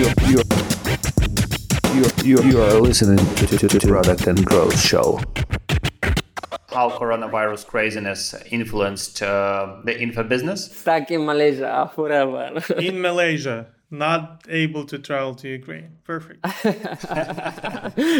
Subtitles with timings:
[0.00, 0.42] you, you,
[1.92, 5.20] you, you, you are listening to, to, to, to Product and Growth Show.
[6.68, 10.70] How coronavirus craziness influenced uh, the info business?
[10.72, 12.62] Stuck in Malaysia forever.
[12.78, 15.98] in Malaysia, not able to travel to Ukraine.
[16.04, 16.40] Perfect.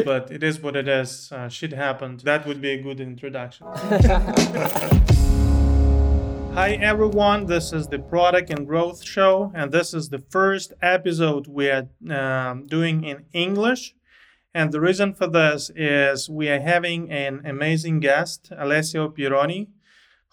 [0.04, 1.32] but it is what it is.
[1.32, 2.20] Uh, shit happened.
[2.20, 3.66] That would be a good introduction.
[6.54, 11.46] Hi everyone, this is the Product and Growth Show, and this is the first episode
[11.46, 13.94] we are um, doing in English.
[14.52, 19.68] And the reason for this is we are having an amazing guest, Alessio Pieroni,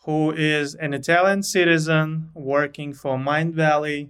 [0.05, 4.09] who is an Italian citizen working for Mindvalley,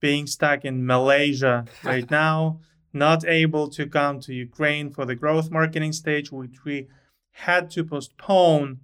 [0.00, 2.58] being stuck in Malaysia right now,
[2.92, 6.88] not able to come to Ukraine for the growth marketing stage, which we
[7.30, 8.80] had to postpone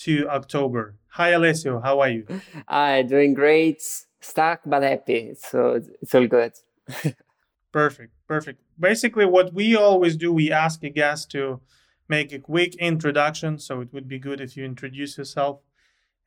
[0.00, 0.96] to October.
[1.12, 1.80] Hi, Alessio.
[1.80, 2.24] How are you?
[2.68, 3.82] Hi, doing great.
[4.20, 5.34] Stuck but happy.
[5.34, 6.52] So it's all good.
[7.72, 8.12] perfect.
[8.28, 8.60] Perfect.
[8.78, 11.60] Basically, what we always do, we ask a guest to
[12.08, 13.58] make a quick introduction.
[13.58, 15.60] So it would be good if you introduce yourself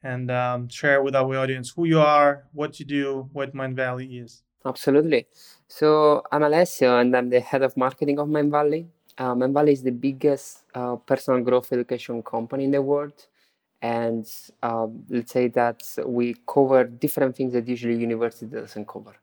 [0.03, 4.43] and um, share with our audience who you are, what you do, what Mindvalley is.
[4.65, 5.27] Absolutely.
[5.69, 8.87] So I'm Alessio, and I'm the head of marketing of Mindvalley.
[9.17, 13.27] Uh, Mindvalley is the biggest uh, personal growth education company in the world
[13.83, 14.27] and
[14.63, 19.13] um, let's say that we cover different things that usually university doesn't cover.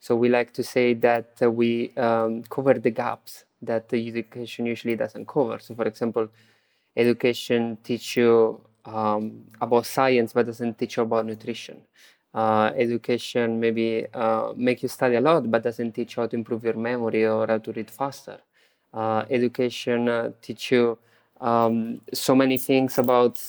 [0.00, 4.96] So we like to say that we um, cover the gaps that the education usually
[4.96, 5.58] doesn't cover.
[5.60, 6.28] So for example,
[6.96, 11.82] education teach you um, about science but doesn't teach you about nutrition.
[12.34, 16.36] Uh, education maybe uh, make you study a lot but doesn't teach you how to
[16.36, 18.38] improve your memory or how to read faster.
[18.94, 20.98] Uh, education uh, teach you
[21.40, 23.40] um, so many things about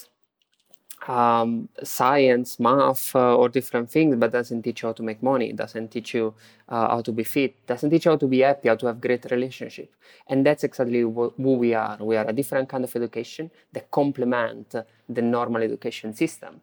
[1.08, 5.52] um, science, math, uh, or different things, but doesn't teach you how to make money,
[5.54, 6.34] doesn't teach you
[6.70, 9.02] uh, how to be fit, doesn't teach you how to be happy, how to have
[9.02, 9.94] great relationship.
[10.28, 11.98] And that's exactly wh- who we are.
[12.00, 14.76] We are a different kind of education that complement
[15.10, 16.62] the normal education system.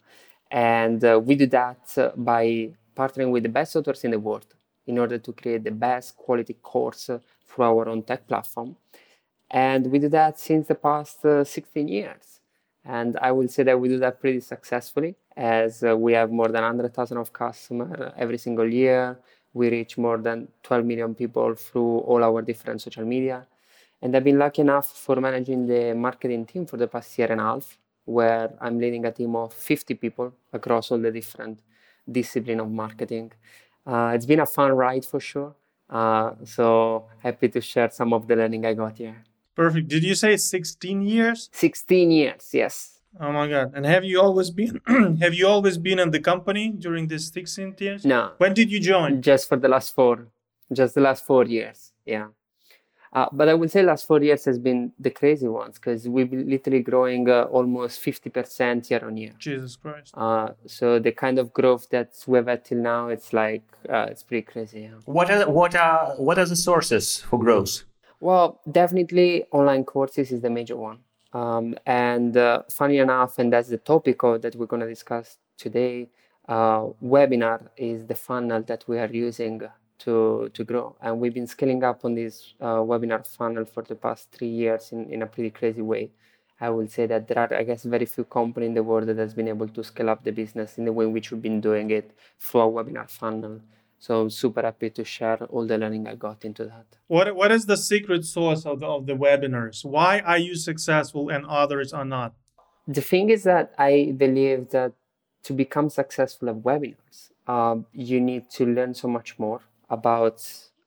[0.50, 4.46] And uh, we do that by partnering with the best authors in the world
[4.86, 7.10] in order to create the best quality course
[7.46, 8.76] through our own tech platform.
[9.50, 12.37] And we do that since the past uh, 16 years
[12.84, 16.48] and I will say that we do that pretty successfully as uh, we have more
[16.48, 19.18] than 100,000 of customers every single year.
[19.54, 23.46] We reach more than 12 million people through all our different social media.
[24.00, 27.40] And I've been lucky enough for managing the marketing team for the past year and
[27.40, 31.60] a half, where I'm leading a team of 50 people across all the different
[32.10, 33.32] discipline of marketing.
[33.86, 35.54] Uh, it's been a fun ride for sure.
[35.90, 39.24] Uh, so happy to share some of the learning I got here.
[39.58, 39.88] Perfect.
[39.88, 41.50] Did you say 16 years?
[41.52, 43.00] 16 years, yes.
[43.20, 43.72] Oh my god.
[43.74, 44.80] And have you always been
[45.20, 48.04] have you always been in the company during these 16 years?
[48.04, 48.34] No.
[48.38, 49.20] When did you join?
[49.20, 50.28] Just for the last 4
[50.72, 51.92] just the last 4 years.
[52.06, 52.28] Yeah.
[53.12, 56.30] Uh, but I would say last four years has been the crazy ones because we've
[56.30, 59.32] been literally growing uh, almost 50% year on year.
[59.38, 60.12] Jesus Christ.
[60.14, 64.22] Uh, so the kind of growth that we've had till now, it's like, uh, it's
[64.22, 64.82] pretty crazy.
[64.82, 65.00] Yeah.
[65.06, 67.84] What are, what are, what are the sources for growth?
[68.20, 70.98] Well, definitely online courses is the major one.
[71.32, 75.36] Um, and uh, funny enough, and that's the topic of, that we're going to discuss
[75.56, 76.08] today,
[76.48, 79.62] uh, webinar is the funnel that we are using
[79.98, 80.96] to, to grow.
[81.00, 84.90] And we've been scaling up on this uh, webinar funnel for the past three years
[84.92, 86.10] in, in a pretty crazy way.
[86.60, 89.18] I will say that there are, I guess, very few companies in the world that
[89.18, 91.60] has been able to scale up the business in the way in which we've been
[91.60, 93.60] doing it through a webinar funnel.
[93.98, 96.86] So I'm super happy to share all the learning I got into that.
[97.08, 99.84] What What is the secret sauce of the, of the webinars?
[99.84, 102.34] Why are you successful and others are not?
[102.86, 104.92] The thing is that I believe that
[105.42, 109.60] to become successful at webinars, um, you need to learn so much more
[109.90, 110.46] about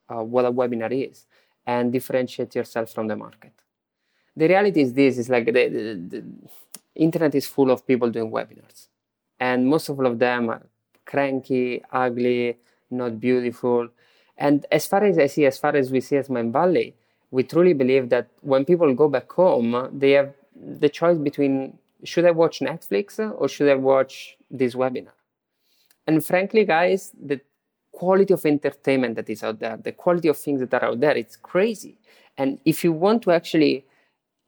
[0.09, 1.25] uh, what a webinar is
[1.65, 3.53] and differentiate yourself from the market.
[4.35, 5.83] The reality is this: is like the, the,
[6.13, 6.23] the
[6.95, 8.87] internet is full of people doing webinars,
[9.39, 10.63] and most of all of them are
[11.05, 12.57] cranky, ugly
[12.91, 13.89] not beautiful.
[14.37, 16.93] And as far as I see, as far as we see as Mindvalley,
[17.29, 22.25] we truly believe that when people go back home, they have the choice between should
[22.25, 25.13] I watch Netflix or should I watch this webinar?
[26.07, 27.39] And frankly, guys, the
[27.91, 31.15] quality of entertainment that is out there, the quality of things that are out there,
[31.15, 31.99] it's crazy.
[32.37, 33.85] And if you want to actually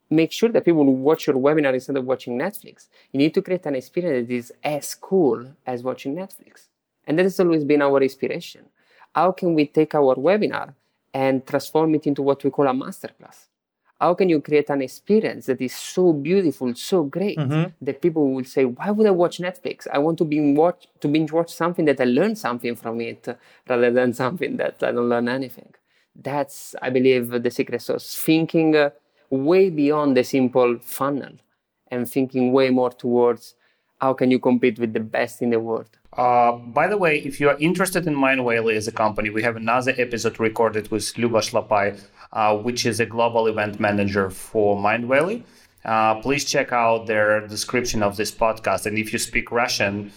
[0.09, 3.65] make sure that people watch your webinar instead of watching Netflix, you need to create
[3.65, 6.67] an experience that is as cool as watching Netflix.
[7.05, 8.65] And that has always been our inspiration.
[9.13, 10.73] How can we take our webinar
[11.13, 13.47] and transform it into what we call a masterclass?
[14.01, 17.71] How can you create an experience that is so beautiful, so great mm-hmm.
[17.81, 19.87] that people will say, "Why would I watch Netflix?
[19.91, 23.27] I want to binge watch to binge watch something that I learn something from it,
[23.69, 25.73] rather than something that I don't learn anything."
[26.15, 28.17] That's, I believe, the secret sauce.
[28.17, 28.89] Thinking uh,
[29.29, 31.33] way beyond the simple funnel
[31.89, 33.55] and thinking way more towards
[34.03, 35.91] how can you compete with the best in the world.
[36.23, 39.55] Uh, by the way, if you are interested in Mindvalley as a company, we have
[39.55, 41.87] another episode recorded with Luba Lapai,
[42.33, 45.37] uh, which is a global event manager for Mindvalley.
[45.85, 48.85] Uh, please check out their description of this podcast.
[48.85, 50.11] And if you speak Russian,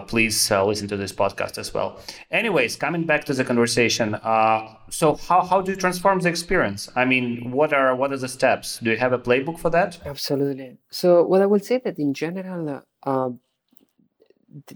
[0.00, 2.00] please uh, listen to this podcast as well.
[2.30, 6.88] Anyways, coming back to the conversation, uh, so how, how do you transform the experience?
[6.96, 8.78] I mean, what are what are the steps?
[8.78, 9.98] Do you have a playbook for that?
[10.04, 10.78] Absolutely.
[10.90, 13.30] So, what I will say that in general, uh,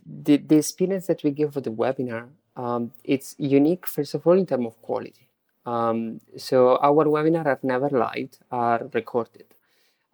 [0.06, 4.38] the, the experience that we give for the webinar, um, it's unique, first of all,
[4.38, 5.29] in terms of quality.
[5.67, 9.46] Um, so our webinar are never live, are recorded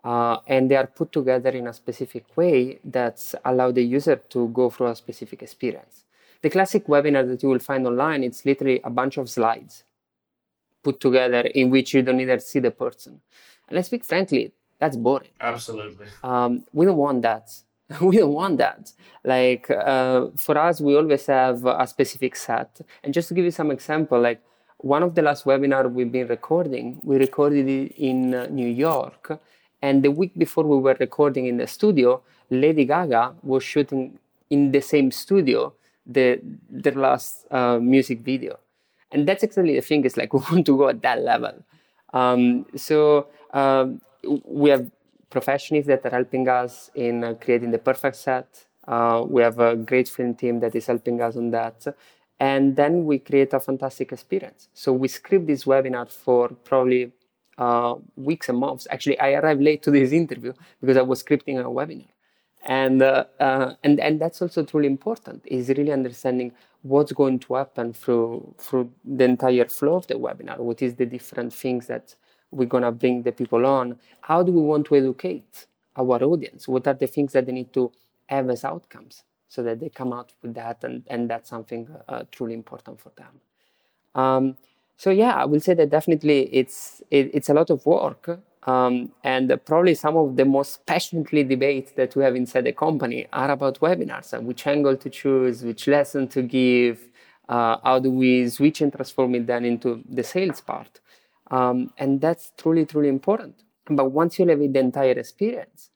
[0.05, 4.49] uh, and they are put together in a specific way that allow the user to
[4.49, 6.05] go through a specific experience.
[6.43, 9.85] The classic webinar that you will find online, it's literally a bunch of slides
[10.83, 13.21] put together in which you don't even see the person.
[13.69, 15.29] And let's speak frankly, that's boring.
[15.41, 16.07] Absolutely.
[16.23, 17.53] Um, we don't want that.
[18.01, 18.93] we don't want that.
[19.23, 22.81] Like uh, for us, we always have a specific set.
[23.05, 24.43] And just to give you some example, like
[24.79, 29.39] one of the last webinar we've been recording, we recorded it in uh, New York
[29.83, 34.19] and the week before we were recording in the studio, Lady Gaga was shooting
[34.51, 35.73] in the same studio
[36.07, 38.59] the their last uh, music video,
[39.13, 40.05] and that's exactly the thing.
[40.05, 41.55] Is like we want to go at that level.
[42.13, 44.01] Um, so um,
[44.45, 44.91] we have
[45.31, 48.67] professionals that are helping us in uh, creating the perfect set.
[48.87, 51.87] Uh, we have a great film team that is helping us on that.
[52.41, 54.69] And then we create a fantastic experience.
[54.75, 57.13] So we script this webinar for probably
[57.61, 58.89] uh, weeks and months.
[58.91, 62.09] Actually, I arrived late to this interview because I was scripting a webinar,
[62.65, 65.43] and uh, uh, and and that's also truly important.
[65.47, 66.53] Is really understanding
[66.83, 70.59] what's going to happen through through the entire flow of the webinar.
[70.59, 72.17] What is the different things that
[72.53, 73.99] we're gonna bring the people on?
[74.23, 75.67] How do we want to educate
[75.97, 76.69] our audience?
[76.69, 77.93] What are the things that they need to
[78.29, 82.25] have as outcomes so that they come out with that, and and that's something uh,
[82.33, 83.41] truly important for them.
[84.15, 84.57] Um,
[85.03, 88.25] so yeah, I will say that definitely it's it, it's a lot of work,
[88.65, 93.27] um, and probably some of the most passionately debates that we have inside the company
[93.33, 94.33] are about webinars.
[94.35, 96.97] and which angle to choose, which lesson to give,
[97.49, 101.01] uh, how do we switch and transform it then into the sales part,
[101.51, 103.55] um, and that's truly truly important.
[103.87, 105.91] But once you have the entire experience,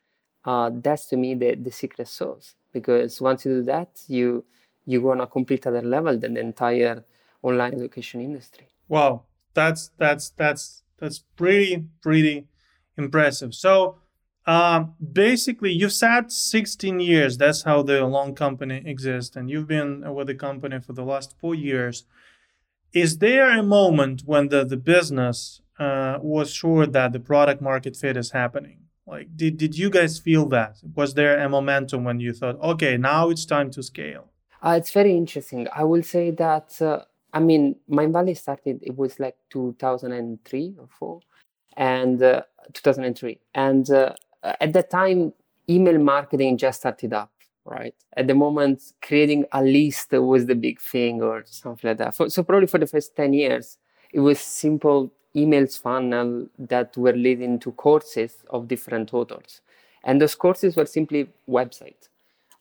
[0.47, 2.55] uh, that's to me the, the secret sauce.
[2.73, 4.45] Because once you do that, you
[4.87, 7.05] you go on a complete other level than the entire
[7.43, 8.67] online education industry.
[8.89, 12.47] Wow, that's that's that's that's pretty pretty
[12.97, 13.55] impressive.
[13.55, 13.99] So
[14.47, 17.39] um, basically, you've sat 16 years.
[17.39, 21.35] That's how the long company exists, and you've been with the company for the last
[21.39, 22.05] four years.
[22.93, 27.97] Is there a moment when the the business uh, was sure that the product market
[27.97, 28.81] fit is happening?
[29.07, 30.77] Like, did did you guys feel that?
[30.95, 34.31] Was there a momentum when you thought, okay, now it's time to scale?
[34.63, 35.67] Uh, it's very interesting.
[35.75, 36.81] I will say that.
[36.81, 37.05] Uh
[37.35, 41.21] I mean, Mindvalley started, it was like 2003 or 4,
[41.77, 42.43] and uh,
[42.73, 43.41] 2003.
[43.55, 44.15] And uh,
[44.61, 45.33] at that time,
[45.69, 47.33] email marketing just started up,
[47.65, 47.95] right?
[48.17, 52.15] At the moment, creating a list was the big thing or something like that.
[52.15, 53.79] For, so probably for the first 10 years,
[54.13, 59.61] it was simple emails funnel that were leading to courses of different authors.
[60.05, 62.09] And those courses were simply websites.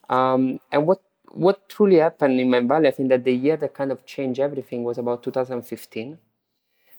[0.10, 1.02] Um, and what
[1.34, 4.84] what truly happened in Mindvalley, I think that the year that kind of changed everything
[4.84, 6.18] was about 2015.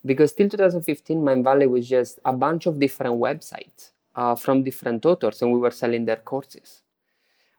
[0.04, 5.40] Because till 2015, Mindvalley was just a bunch of different websites uh, from different authors,
[5.40, 6.82] and we were selling their courses.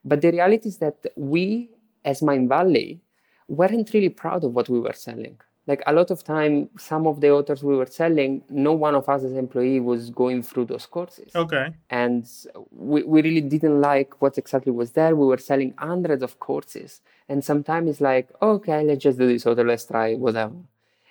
[0.04, 1.70] But the reality is that we,
[2.04, 3.00] as Mindvalley,
[3.48, 7.20] weren't really proud of what we were selling like a lot of time some of
[7.20, 10.86] the authors we were selling no one of us as employee was going through those
[10.86, 11.34] courses.
[11.34, 11.74] Okay.
[11.90, 12.28] And
[12.70, 15.16] we, we really didn't like what exactly was there.
[15.16, 17.00] We were selling hundreds of courses.
[17.28, 20.54] And sometimes it's like okay let's just do this author let's try whatever.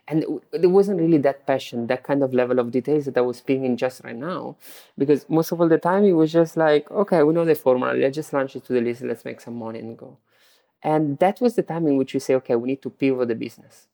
[0.07, 3.37] And there wasn't really that passion that kind of level of details that i was
[3.37, 4.55] speaking just right now.
[4.97, 7.93] Because most of all the time it was just like okay we know the formula.
[7.93, 9.01] Let's just launch it to the list.
[9.01, 10.17] Let's make some money and go.
[10.81, 13.35] And that was the time in which we say okay we need to pivot the
[13.35, 13.87] business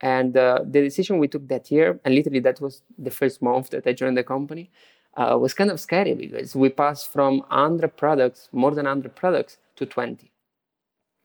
[0.00, 3.70] and uh, the decision we took that year, and literally that was the first month
[3.70, 4.70] that I joined the company,
[5.16, 9.58] uh, was kind of scary because we passed from 100 products, more than 100 products,
[9.76, 10.30] to 20.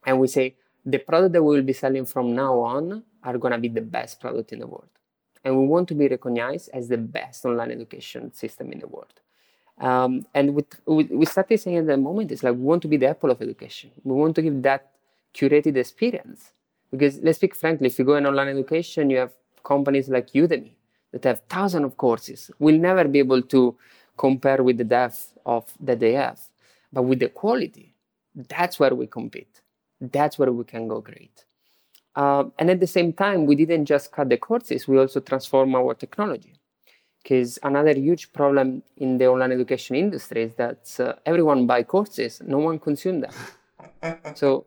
[0.05, 3.51] And we say the product that we will be selling from now on are going
[3.51, 4.87] to be the best product in the world.
[5.43, 9.19] And we want to be recognized as the best online education system in the world.
[9.79, 12.87] Um, and we, we, we started saying at the moment, it's like we want to
[12.87, 13.91] be the Apple of education.
[14.03, 14.91] We want to give that
[15.33, 16.51] curated experience
[16.91, 19.33] because let's speak frankly, if you go in online education, you have
[19.63, 20.73] companies like Udemy
[21.11, 23.77] that have thousands of courses We'll never be able to
[24.17, 26.39] compare with the depth of that they have.
[26.93, 27.95] But with the quality,
[28.35, 29.61] that's where we compete.
[29.99, 31.45] That's where we can go great.
[32.15, 35.73] Uh, and at the same time, we didn't just cut the courses, we also transform
[35.75, 36.53] our technology.
[37.23, 42.41] Because another huge problem in the online education industry is that uh, everyone buy courses,
[42.45, 43.31] no one consume them.
[44.35, 44.65] so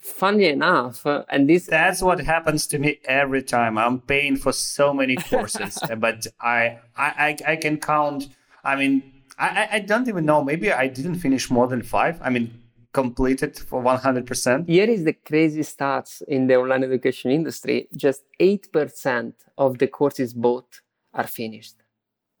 [0.00, 3.78] funny enough, uh, and this that's what happens to me every time.
[3.78, 8.28] I'm paying for so many courses, but I, I I can count.
[8.64, 9.02] I mean,
[9.38, 10.42] I I don't even know.
[10.42, 12.20] Maybe I didn't finish more than five.
[12.22, 12.50] I mean,
[12.92, 14.68] completed for 100%.
[14.68, 17.88] Here is the crazy stats in the online education industry.
[17.94, 20.80] Just 8% of the courses bought
[21.14, 21.76] are finished.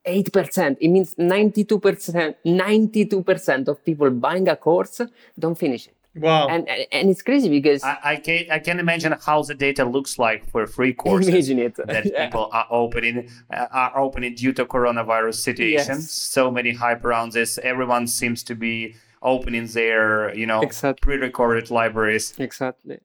[0.06, 0.76] 8%.
[0.80, 5.00] It means 92%, 92% of people buying a course
[5.38, 5.96] don't finish it.
[6.16, 6.48] Wow.
[6.48, 9.84] And, and, and it's crazy because I, I can I can imagine how the data
[9.84, 11.74] looks like for free courses imagine it.
[11.86, 12.24] that Yeah.
[12.26, 15.96] people are opening uh, are opening due to coronavirus situation.
[15.96, 16.10] Yes.
[16.10, 17.58] So many hype around this.
[17.62, 21.00] Everyone seems to be opening their you know Exactly.
[21.06, 22.34] pre-recorded libraries.
[22.38, 22.98] Exactly.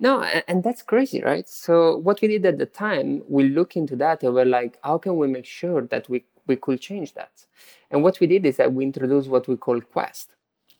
[0.00, 1.46] No, and, and that's crazy, right?
[1.48, 4.96] So what we did at the time, we look into that and we're like, how
[4.96, 7.32] can we make sure that we, we could change that?
[7.90, 10.28] And what we did is that we introduced what we call Quest.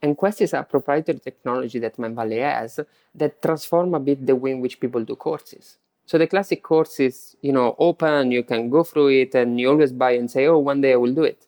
[0.00, 2.81] And Quest is a proprietary technology that Mindvalley has
[3.14, 5.78] that transform a bit the way in which people do courses.
[6.07, 9.69] So the classic course is, you know, open, you can go through it and you
[9.69, 11.47] always buy and say, oh, one day I will do it.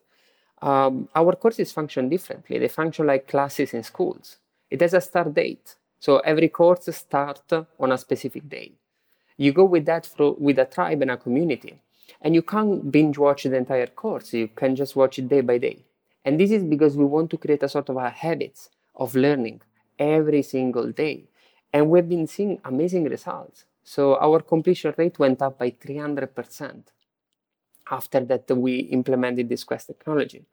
[0.61, 2.59] Um, our courses function differently.
[2.59, 4.37] They function like classes in schools.
[4.71, 5.76] It has a start date.
[5.99, 8.73] So every course starts on a specific day.
[9.37, 11.80] You go with that fro- with a tribe and a community.
[12.21, 14.35] And you can't binge watch the entire course.
[14.35, 15.85] You can just watch it day by day.
[16.25, 19.62] And this is because we want to create a sort of a habit of learning
[19.99, 21.25] every single day.
[21.73, 23.65] And we've been seeing amazing results.
[23.83, 26.83] So our completion rate went up by 300%
[27.91, 30.45] after that we implemented this Quest technology.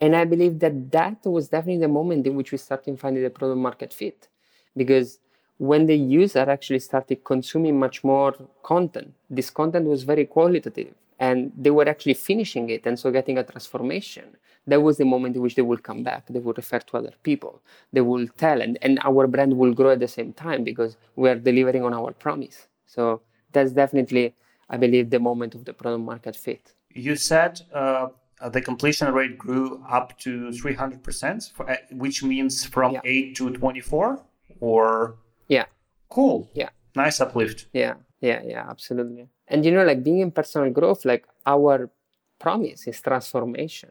[0.00, 3.30] And I believe that that was definitely the moment in which we started finding the
[3.30, 4.28] product market fit.
[4.76, 5.18] Because
[5.56, 11.52] when the user actually started consuming much more content, this content was very qualitative and
[11.56, 14.36] they were actually finishing it and so getting a transformation.
[14.66, 16.26] That was the moment in which they will come back.
[16.28, 17.62] They will refer to other people.
[17.92, 21.28] They will tell, and, and our brand will grow at the same time because we
[21.28, 22.68] are delivering on our promise.
[22.86, 23.20] So
[23.52, 24.34] that's definitely,
[24.70, 26.72] I believe, the moment of the product market fit.
[26.90, 28.08] You said uh,
[28.50, 33.00] the completion rate grew up to 300%, for, uh, which means from Yeah.
[33.04, 34.22] 8 to 24
[34.60, 35.16] or
[35.48, 35.66] Yeah.
[36.08, 36.48] cool.
[36.54, 36.70] Yeah.
[36.96, 37.66] Nice uplift.
[37.72, 39.28] Yeah, yeah, yeah, absolutely.
[39.48, 41.90] And you know, like being in personal growth, like our
[42.38, 43.90] promise is transformation,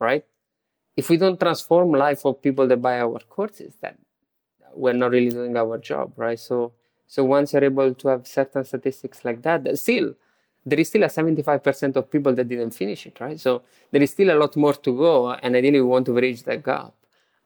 [0.00, 0.24] right?
[0.96, 3.96] If we don't transform life of people that buy our courses, then
[4.74, 6.38] we're not really doing our job, right?
[6.38, 6.72] So,
[7.06, 10.14] so once you're able to have certain statistics like that, that still
[10.66, 13.38] there is still a 75% of people that didn't finish it, right?
[13.40, 16.42] So there is still a lot more to go, and ideally we want to bridge
[16.42, 16.92] that gap.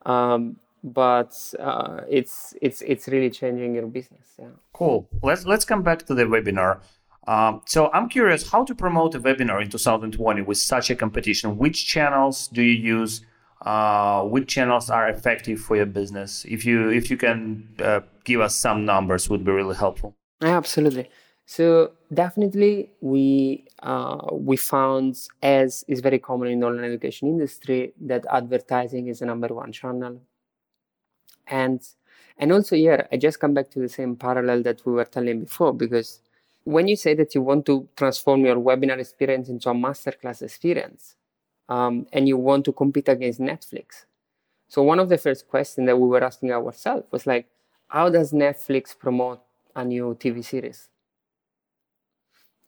[0.05, 4.35] Um, but uh, it's it's it's really changing your business.
[4.37, 4.49] Yeah.
[4.73, 5.07] Cool.
[5.21, 6.81] Let's let's come back to the webinar.
[7.25, 11.57] Um, so I'm curious how to promote a webinar in 2020 with such a competition.
[11.57, 13.25] Which channels do you use?
[13.61, 16.45] Uh, which channels are effective for your business?
[16.49, 20.17] If you if you can uh, give us some numbers, would be really helpful.
[20.41, 21.09] Absolutely.
[21.45, 27.93] So definitely, we uh, we found as is very common in the online education industry
[28.01, 30.21] that advertising is the number one channel,
[31.47, 31.81] and
[32.37, 35.41] and also here I just come back to the same parallel that we were telling
[35.41, 36.21] before because
[36.63, 41.15] when you say that you want to transform your webinar experience into a masterclass experience,
[41.67, 44.05] um, and you want to compete against Netflix,
[44.73, 47.47] so one of the first questions that we were asking ourselves was like,
[47.89, 49.39] how does Netflix promote
[49.75, 50.89] a new TV series?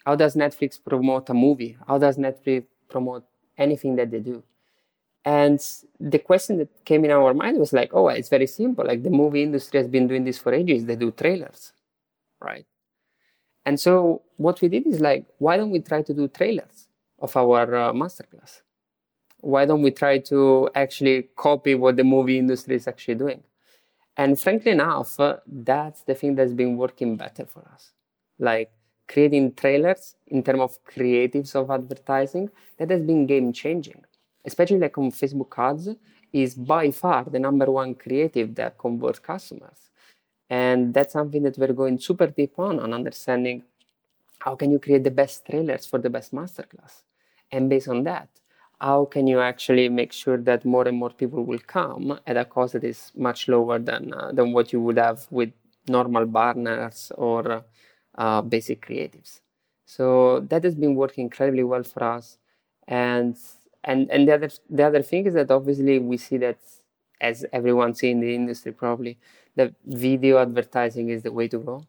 [0.05, 1.77] How does Netflix promote a movie?
[1.87, 3.25] How does Netflix promote
[3.57, 4.43] anything that they do?
[5.25, 5.59] And
[5.99, 8.85] the question that came in our mind was like, oh, it's very simple.
[8.85, 10.85] Like the movie industry has been doing this for ages.
[10.85, 11.73] They do trailers,
[12.39, 12.65] right?
[13.65, 16.87] And so what we did is like, why don't we try to do trailers
[17.19, 18.61] of our uh, masterclass?
[19.41, 23.43] Why don't we try to actually copy what the movie industry is actually doing?
[24.17, 27.91] And frankly enough, uh, that's the thing that's been working better for us.
[28.39, 28.71] Like
[29.07, 34.03] creating trailers in terms of creatives of advertising, that has been game changing.
[34.45, 35.89] Especially like on Facebook ads,
[36.33, 39.89] is by far the number one creative that converts customers.
[40.49, 43.63] And that's something that we're going super deep on, on understanding
[44.39, 47.03] how can you create the best trailers for the best masterclass.
[47.51, 48.29] And based on that,
[48.79, 52.45] how can you actually make sure that more and more people will come at a
[52.45, 55.51] cost that is much lower than uh, than what you would have with
[55.87, 57.63] normal banners or
[58.17, 59.41] uh, basic creatives
[59.85, 62.37] So that has been working incredibly well for us.
[62.87, 63.37] And
[63.85, 66.59] and and the other the other thing is that obviously we see that
[67.21, 69.17] as everyone see in the industry probably
[69.55, 71.85] that video advertising is the way to go.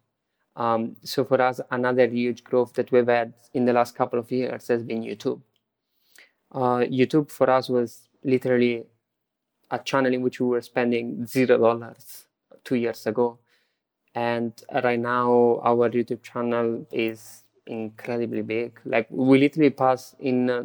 [0.55, 4.31] Um, so for us, another huge growth that we've had in the last couple of
[4.31, 5.43] years has been YouTube.
[6.53, 8.87] Uh, YouTube for us was literally
[9.71, 12.27] a channel in which we were spending zero dollars
[12.65, 13.39] two years ago,
[14.15, 14.53] and
[14.85, 18.81] right now our YouTube channel is incredibly big.
[18.85, 20.65] Like we literally pass in, uh,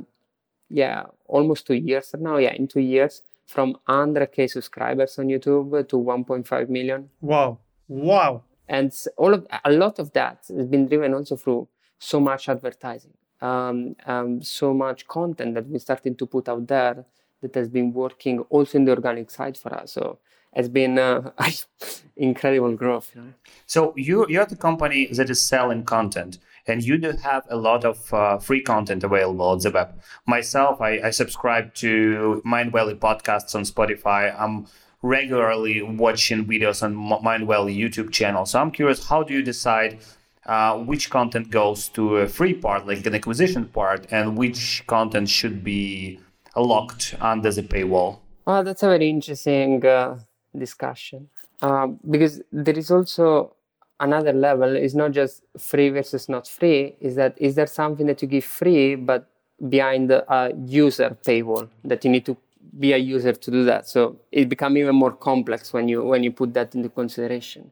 [0.71, 2.37] yeah, almost two years now.
[2.37, 7.09] Yeah, in two years from 100k subscribers on YouTube to 1.5 million.
[7.19, 7.59] Wow!
[7.87, 8.43] Wow!
[8.67, 11.67] And all of a lot of that has been driven also through
[11.99, 17.05] so much advertising, um, um, so much content that we started to put out there
[17.41, 19.91] that has been working also in the organic side for us.
[19.93, 20.19] So
[20.53, 21.31] it's been uh,
[22.15, 23.11] incredible growth.
[23.15, 23.33] You know?
[23.65, 27.85] So you you're the company that is selling content, and you do have a lot
[27.85, 29.99] of uh, free content available on the web.
[30.25, 34.35] Myself, I, I subscribe to Mindvalley podcasts on Spotify.
[34.39, 34.67] I'm
[35.01, 38.45] regularly watching videos on Mindvalley YouTube channel.
[38.45, 39.99] So I'm curious, how do you decide?
[40.43, 45.29] Uh, which content goes to a free part, like an acquisition part, and which content
[45.29, 46.19] should be
[46.55, 48.17] locked under the paywall?
[48.45, 50.17] Well, that's a very interesting uh,
[50.57, 51.29] discussion
[51.61, 53.55] um, because there is also
[54.01, 54.75] another level.
[54.75, 56.95] is not just free versus not free.
[56.99, 59.29] Is that is there something that you give free but
[59.69, 62.35] behind a user paywall that you need to
[62.79, 63.87] be a user to do that?
[63.87, 67.71] So it becomes even more complex when you when you put that into consideration.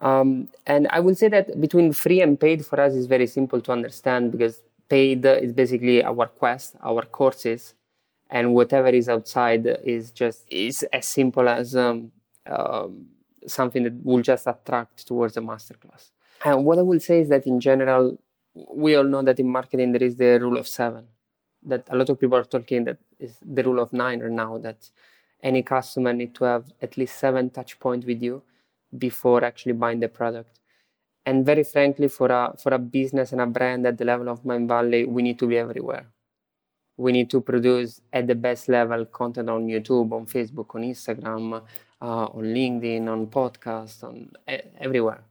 [0.00, 3.60] Um, and I would say that between free and paid for us is very simple
[3.62, 7.74] to understand because paid is basically our quest, our courses,
[8.28, 12.10] and whatever is outside is just is as simple as um,
[12.46, 13.06] um,
[13.46, 16.10] something that will just attract towards a masterclass.
[16.44, 18.18] And what I will say is that in general,
[18.54, 21.06] we all know that in marketing there is the rule of seven.
[21.62, 24.58] That a lot of people are talking that is the rule of nine or now
[24.58, 24.90] that
[25.42, 28.42] any customer need to have at least seven touch points with you
[28.96, 30.60] before actually buying the product.
[31.26, 34.42] And very frankly, for a for a business and a brand at the level of
[34.42, 36.06] Mindvalley, we need to be everywhere
[36.96, 41.62] we need to produce at the best level content on YouTube, on Facebook, on Instagram,
[42.00, 44.30] uh, on LinkedIn, on podcasts, on
[44.78, 45.22] everywhere.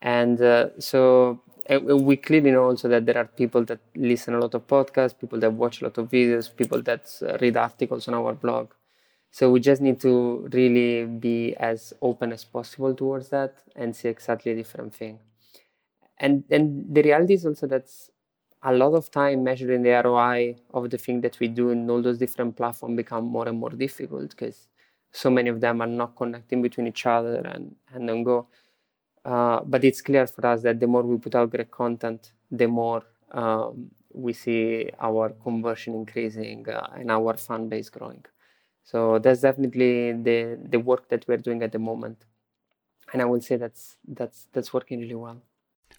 [0.00, 4.54] And uh, so we clearly know also that there are people that listen a lot
[4.54, 8.14] of podcasts, people that watch a lot of videos, people that uh, read articles on
[8.14, 8.70] our blog.
[9.30, 14.08] So we just need to really be as open as possible towards that and see
[14.08, 15.18] exactly a different thing.
[16.16, 17.86] And and the reality is also that
[18.62, 22.02] a lot of time measuring the ROI of the thing that we do in all
[22.02, 24.68] those different platforms become more and more difficult because
[25.12, 28.46] so many of them are not connecting between each other and, and go.
[29.24, 32.66] Uh, but it's clear for us that the more we put out great content, the
[32.66, 38.24] more um, we see our conversion increasing uh, and our fan base growing.
[38.84, 42.24] So that's definitely the, the work that we're doing at the moment.
[43.12, 45.42] And I would say that's, that's, that's working really well.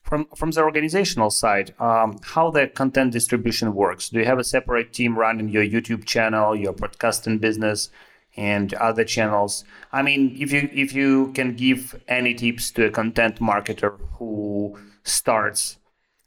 [0.09, 4.09] From from the organizational side, um, how the content distribution works?
[4.09, 7.91] Do you have a separate team running your YouTube channel, your podcasting business,
[8.35, 9.63] and other channels?
[9.91, 14.79] I mean, if you if you can give any tips to a content marketer who
[15.03, 15.77] starts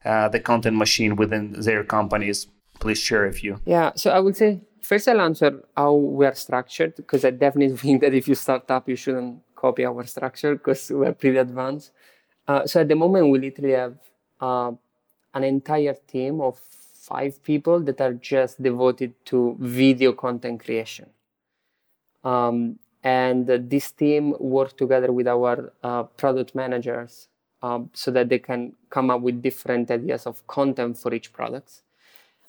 [0.04, 2.46] uh, the content machine within their companies,
[2.78, 3.58] please share a few.
[3.66, 7.76] Yeah, so I would say first I'll answer how we are structured because I definitely
[7.84, 11.90] think that if you start up, you shouldn't copy our structure because we're pretty advanced.
[12.48, 13.96] Uh, so at the moment, we literally have
[14.40, 14.72] uh,
[15.34, 21.08] an entire team of five people that are just devoted to video content creation.
[22.24, 27.28] Um, and this team work together with our uh, product managers
[27.62, 31.82] um, so that they can come up with different ideas of content for each product.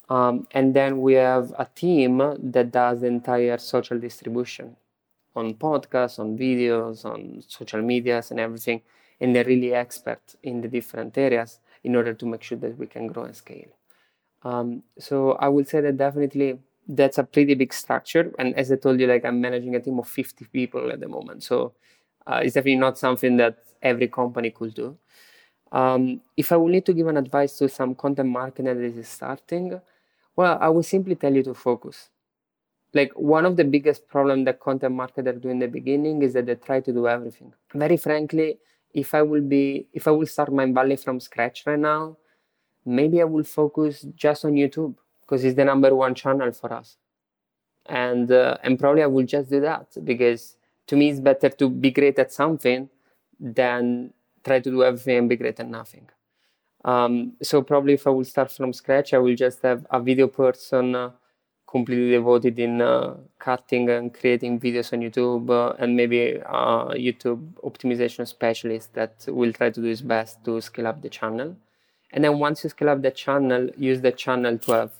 [0.10, 2.17] Um, and then we have a team
[2.51, 4.75] that does the entire social distribution
[5.36, 8.82] on podcasts, on videos, on social medias, and everything
[9.19, 12.88] and they're really expert in the different areas in order to make sure that we
[12.88, 13.69] can grow and scale.
[14.43, 18.34] Um, so I would say that definitely that's a pretty big structure.
[18.38, 21.08] And as I told you, like I'm managing a team of 50 people at the
[21.08, 21.43] moment.
[21.43, 21.73] So
[22.28, 24.97] uh, it's definitely not something that every company could do.
[25.71, 29.08] Um, if I would need to give an advice to some content marketer that is
[29.08, 29.80] starting,
[30.36, 32.10] well, I would simply tell you to focus.
[32.93, 36.45] Like one of the biggest problems that content marketers do in the beginning is that
[36.45, 37.54] they try to do everything.
[37.73, 38.60] Very frankly,
[38.93, 42.17] if I will be if I will start Mindvalley from scratch right now,
[42.86, 46.97] maybe I will focus just on YouTube because it's the number one channel for us,
[47.88, 51.69] and uh, and probably I will just do that because to me it's better to
[51.69, 52.89] be great at something
[53.39, 56.10] than try to do everything and be great at nothing.
[56.86, 60.27] Um, so probably if I will start from scratch, I will just have a video
[60.27, 61.12] person uh,
[61.74, 67.42] completely devoted in uh, cutting and creating videos on YouTube, uh, and maybe a YouTube
[67.70, 71.50] optimization specialist that will try to do his best to scale up the channel.
[72.14, 74.92] And then once you scale up the channel, use the channel to have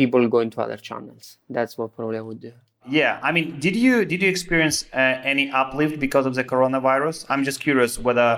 [0.00, 1.38] people going to other channels.
[1.48, 2.52] That's what probably I would do.
[2.98, 7.16] Yeah, I mean, did you did you experience uh, any uplift because of the coronavirus?
[7.30, 8.28] I'm just curious whether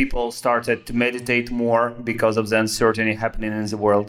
[0.00, 4.08] people started to meditate more because of the uncertainty happening in the world.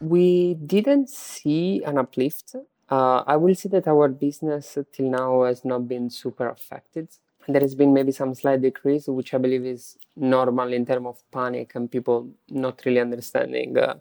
[0.00, 2.56] We didn't see an uplift.
[2.88, 7.08] Uh, I will say that our business till now has not been super affected.
[7.46, 11.22] There has been maybe some slight decrease, which I believe is normal in terms of
[11.30, 13.94] panic and people not really understanding uh,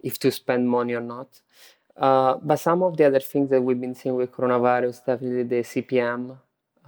[0.00, 1.40] if to spend money or not.
[1.96, 5.62] Uh, but some of the other things that we've been seeing with coronavirus, definitely the
[5.62, 6.38] CPM,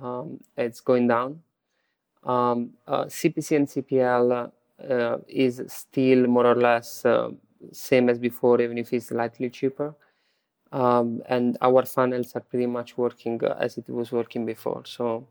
[0.03, 1.41] um, it's going down.
[2.25, 4.51] Um, uh, CPC and CPL
[4.91, 7.31] uh, is still more or less uh,
[7.73, 9.95] same as before, even if it's slightly cheaper.
[10.73, 14.83] Um, and our funnels are pretty much working uh, as it was working before.
[14.85, 15.29] So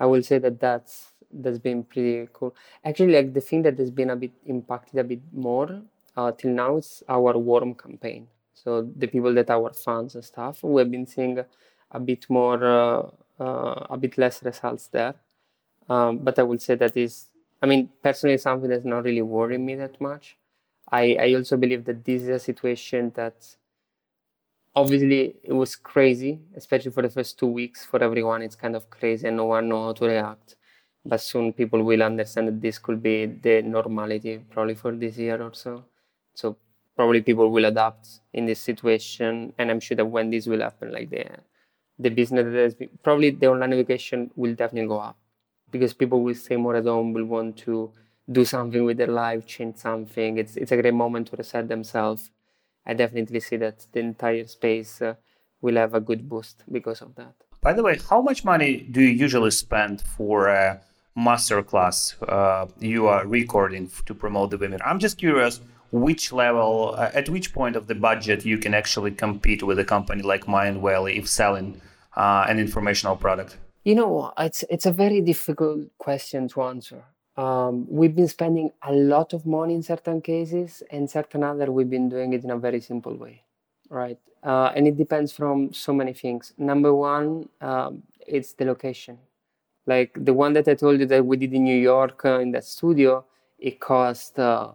[0.00, 2.54] I will say that that's that's been pretty cool.
[2.84, 5.80] Actually, like the thing that has been a bit impacted a bit more
[6.16, 8.26] uh, till now is our warm campaign.
[8.52, 11.38] So the people that are our fans and stuff, we have been seeing
[11.92, 13.02] a bit more, uh,
[13.38, 15.14] uh, a bit less results there.
[15.88, 17.28] Um, but I will say that is,
[17.62, 20.36] I mean, personally, something that's not really worrying me that much.
[20.92, 23.56] I, I also believe that this is a situation that
[24.74, 28.42] obviously it was crazy, especially for the first two weeks for everyone.
[28.42, 30.56] It's kind of crazy and no one knows how to react.
[31.04, 35.40] But soon people will understand that this could be the normality probably for this year
[35.42, 35.84] or so.
[36.34, 36.56] So
[36.96, 40.92] probably people will adapt in this situation and i'm sure that when this will happen
[40.92, 41.24] like the
[41.98, 45.16] the business that has been, probably the online education will definitely go up
[45.70, 47.90] because people will stay more at home will want to
[48.30, 52.30] do something with their life change something it's it's a great moment to reset themselves
[52.86, 55.14] i definitely see that the entire space uh,
[55.60, 59.00] will have a good boost because of that by the way how much money do
[59.00, 60.80] you usually spend for a
[61.16, 65.60] masterclass uh, you are recording to promote the webinar i'm just curious
[65.92, 69.84] which level, uh, at which point of the budget you can actually compete with a
[69.84, 71.80] company like Mindvalley if selling
[72.16, 73.56] uh, an informational product?
[73.84, 77.04] You know, it's it's a very difficult question to answer.
[77.40, 81.88] Um, we've been spending a lot of money in certain cases, and certain other we've
[81.88, 83.42] been doing it in a very simple way,
[83.88, 84.18] right?
[84.42, 86.52] Uh, and it depends from so many things.
[86.58, 89.18] Number one, um, it's the location.
[89.86, 92.50] Like the one that I told you that we did in New York uh, in
[92.52, 93.24] that studio,
[93.58, 94.72] it cost uh,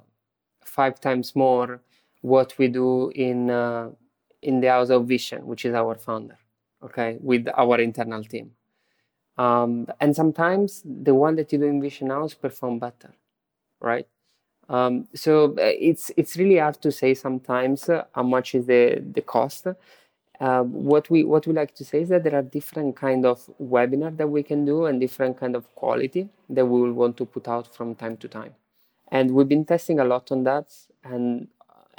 [0.63, 1.81] five times more
[2.21, 3.89] what we do in uh,
[4.41, 6.37] in the house of Vishen which is our founder
[6.83, 8.51] okay with our internal team
[9.37, 13.13] um, and sometimes the one that you do in Vishen house perform better
[13.81, 14.07] right?
[14.69, 19.03] Um, so uh, it's it's really hard to say sometimes uh, how much is the
[19.13, 19.67] the cost.
[20.39, 23.49] Uh, what we what we like to say is that there are different kind of
[23.61, 27.25] webinar that we can do and different kind of quality that we will want to
[27.25, 28.53] put out from time to time.
[29.11, 30.73] And we've been testing a lot on that.
[31.03, 31.47] And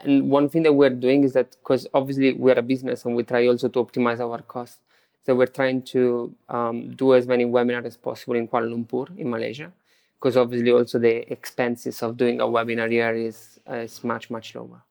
[0.00, 3.22] and one thing that we're doing is that because obviously we're a business and we
[3.24, 4.80] try also to optimize our costs
[5.26, 9.30] so we're trying to um, do as many webinars as possible in kuala lumpur in
[9.30, 9.72] malaysia
[10.20, 14.82] because obviously also the expenses of doing a webinar here is, is much much lower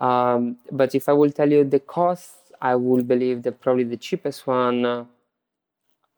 [0.00, 3.98] um, but if i will tell you the costs i will believe that probably the
[3.98, 5.04] cheapest one uh,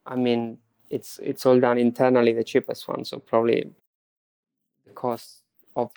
[0.05, 0.57] i mean
[0.89, 3.71] it's it's all done internally the cheapest one so probably
[4.85, 5.41] the cost
[5.75, 5.91] of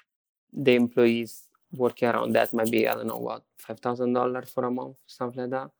[0.52, 4.64] the employees working around that might be I don't know what five thousand dollars for
[4.64, 5.70] a month, something like that.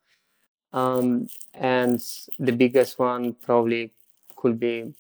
[0.73, 2.03] Um, and
[2.39, 3.93] the biggest one probably
[4.37, 4.95] could be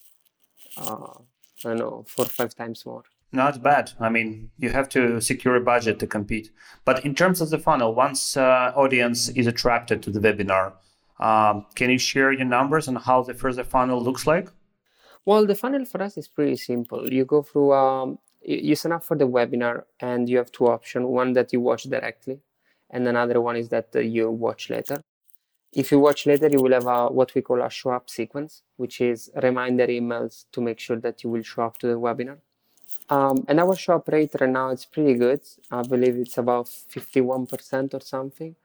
[0.77, 1.19] uh,
[1.65, 3.03] I don't know four or five times more.
[3.33, 3.93] Not bad.
[3.99, 6.51] I mean, you have to secure a budget to compete.
[6.85, 10.75] But in terms of the funnel, once uh, audience is attracted to the webinar,
[11.19, 14.51] um, can you share your numbers on how the further funnel looks like?
[15.25, 17.13] Well, the funnel for us is pretty simple.
[17.13, 21.07] You go through, um, you sign up for the webinar, and you have two options:
[21.07, 22.39] one that you watch directly,
[22.91, 25.03] and another one is that uh, you watch later.
[25.77, 28.63] If you watch later, you will have a, what we call a show up sequence,
[28.79, 32.39] which is reminder emails to make sure that you will show up to the webinar.
[33.11, 35.43] Um, and our show up rate right now it's pretty good.
[35.71, 38.57] I believe it's about 51% or something,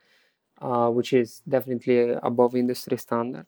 [0.61, 3.45] uh, which is definitely above industry standard.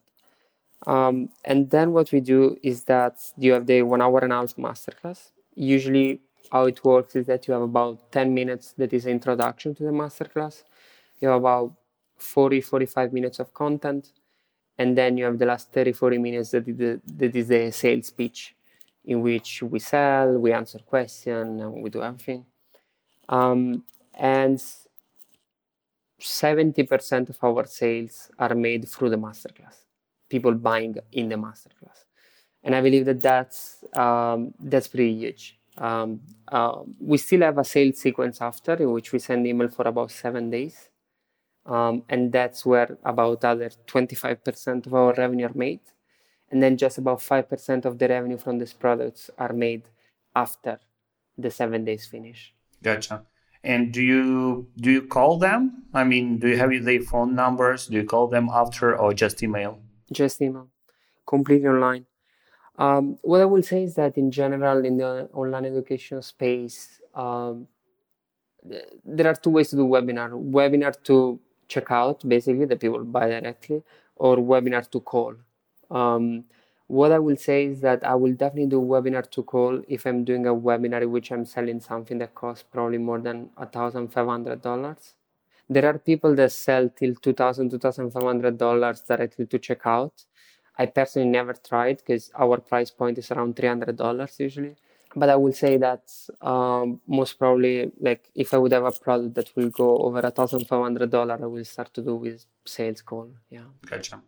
[0.86, 4.36] Um, and then what we do is that you have the one hour and a
[4.36, 5.30] half masterclass.
[5.54, 6.20] Usually,
[6.52, 9.90] how it works is that you have about 10 minutes that is introduction to the
[9.90, 10.64] masterclass.
[11.22, 11.72] You have about
[12.16, 14.12] 40, 45 minutes of content.
[14.78, 17.70] And then you have the last 30, 40 minutes that is the, that is the
[17.70, 18.54] sales pitch
[19.04, 22.44] in which we sell, we answer questions, and we do everything.
[23.28, 24.62] Um, and
[26.20, 29.84] 70% of our sales are made through the masterclass,
[30.28, 32.04] people buying in the masterclass.
[32.62, 35.58] And I believe that that's, um, that's pretty huge.
[35.76, 39.86] Um, uh, we still have a sales sequence after in which we send email for
[39.86, 40.88] about seven days.
[41.66, 45.80] Um, and that's where about other 25% of our revenue are made.
[46.50, 49.84] And then just about 5% of the revenue from these products are made
[50.36, 50.78] after
[51.38, 52.54] the seven days finish.
[52.82, 53.24] Gotcha.
[53.62, 55.84] And do you do you call them?
[55.94, 57.86] I mean, do you have their phone numbers?
[57.86, 59.80] Do you call them after or just email?
[60.12, 60.68] Just email,
[61.26, 62.04] completely online.
[62.76, 67.68] Um, what I will say is that in general, in the online education space, um,
[69.04, 70.30] there are two ways to do webinar.
[70.32, 73.82] Webinar to check out, basically, the people buy directly,
[74.16, 75.34] or webinar to call.
[75.90, 76.44] Um,
[76.86, 80.24] what I will say is that I will definitely do webinar to call if I'm
[80.24, 85.14] doing a webinar in which I'm selling something that costs probably more than $1,500.
[85.68, 90.24] There are people that sell till $2,000, $2,500 directly to check out.
[90.78, 94.76] I personally never tried because our price point is around $300 usually.
[95.16, 99.34] But I will say that um, most probably, like if I would have a product
[99.34, 103.30] that will go over a $1,500, I will start to do with sales call.
[103.48, 103.66] Yeah.
[103.86, 104.22] Gotcha.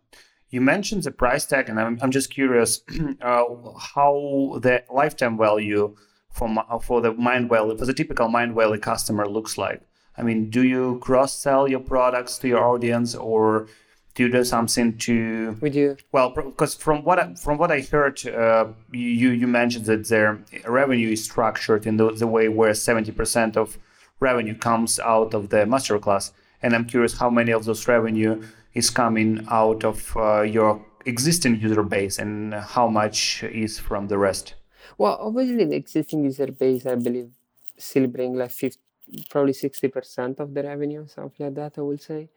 [0.49, 2.81] You mentioned the price tag, and I'm, I'm just curious
[3.21, 3.43] uh,
[3.77, 5.95] how the lifetime value
[6.31, 6.47] for
[6.81, 9.81] for the Mindvalley for the typical Mindvalley customer looks like.
[10.17, 13.67] I mean, do you cross sell your products to your audience, or
[14.17, 15.55] do you do something to?
[15.61, 15.95] We do.
[16.11, 20.39] Well, because from what I, from what I heard, uh, you you mentioned that their
[20.65, 23.77] revenue is structured in the, the way where seventy percent of
[24.19, 26.31] revenue comes out of the masterclass,
[26.63, 28.41] and I'm curious how many of those revenue
[28.73, 34.17] is coming out of uh, your existing user base and how much is from the
[34.17, 34.55] rest?
[34.97, 37.29] Well, obviously, the existing user base, I believe,
[37.77, 38.79] still bring like 50,
[39.29, 42.29] probably 60% of the revenue, something like that, I will say.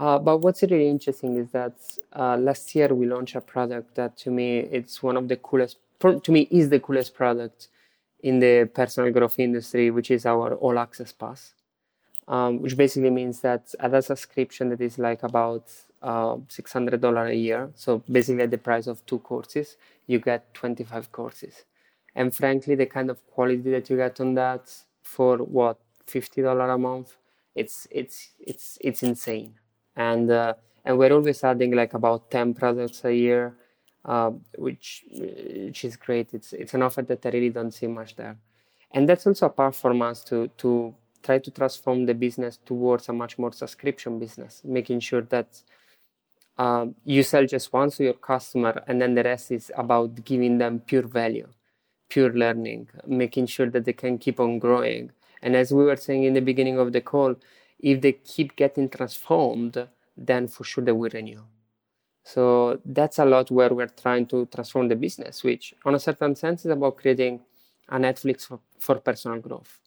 [0.00, 1.74] Uh, but what's really interesting is that
[2.16, 5.78] uh, last year we launched a product that to me it's one of the coolest,
[6.00, 7.68] to me is the coolest product
[8.22, 11.52] in the personal growth industry, which is our All Access Pass
[12.28, 15.70] um, which basically means that at a subscription that is like about
[16.02, 19.76] uh, $600 a year, so basically at the price of two courses,
[20.08, 21.64] you get 25 courses.
[22.16, 26.78] And frankly, the kind of quality that you get on that for what $50 a
[26.78, 27.16] month,
[27.56, 29.59] it's it's it's it's insane.
[29.96, 33.56] And uh, and we're always adding like about 10 products a year,
[34.04, 36.32] uh, which which is great.
[36.32, 38.36] It's it's an offer that I really don't see much there.
[38.92, 43.38] And that's also a performance to to try to transform the business towards a much
[43.38, 45.62] more subscription business, making sure that
[46.58, 50.58] uh, you sell just once to your customer and then the rest is about giving
[50.58, 51.48] them pure value,
[52.08, 55.10] pure learning, making sure that they can keep on growing.
[55.42, 57.34] And as we were saying in the beginning of the call,
[57.82, 61.42] if they keep getting transformed, then for sure they will renew.
[62.24, 66.36] So that's a lot where we're trying to transform the business, which on a certain
[66.36, 67.40] sense is about creating
[67.88, 69.80] a Netflix for, for personal growth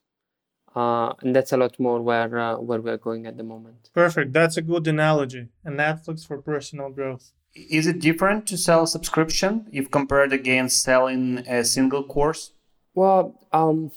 [0.76, 3.90] uh, and that's a lot more where uh, where we're going at the moment.
[3.94, 4.34] Perfect.
[4.34, 5.48] That's a good analogy.
[5.66, 7.32] A Netflix for personal growth.
[7.54, 12.54] Is it different to sell subscription if compared against selling a single course?
[12.96, 13.92] Well, um,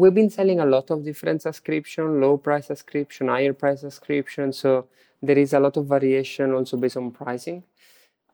[0.00, 4.52] we've been selling a lot of different subscription, low price subscription, higher price subscription.
[4.52, 4.86] So
[5.22, 7.62] there is a lot of variation also based on pricing.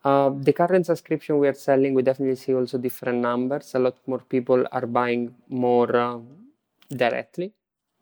[0.04, 3.74] Uh, the current subscription we are selling, we definitely see also different numbers.
[3.74, 5.94] A lot more people are buying more.
[5.96, 6.18] Uh,
[6.90, 7.52] directly.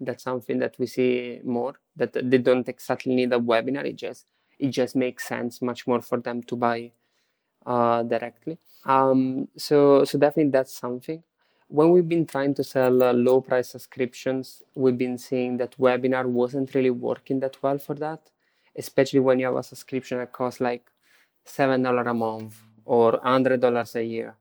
[0.00, 1.74] That's something that we see more.
[1.96, 3.84] That they don't exactly need a webinar.
[3.84, 4.26] It just
[4.58, 6.92] it just makes sense much more for them to buy
[7.66, 8.58] uh, directly.
[8.84, 11.22] Um, so so definitely that's something.
[11.68, 16.26] When we've been trying to sell uh, low price subscriptions, we've been seeing that webinar
[16.26, 18.30] wasn't really working that well for that,
[18.76, 20.84] especially when you have a subscription that costs like
[21.44, 24.36] seven dollar a month or hundred dollars a year.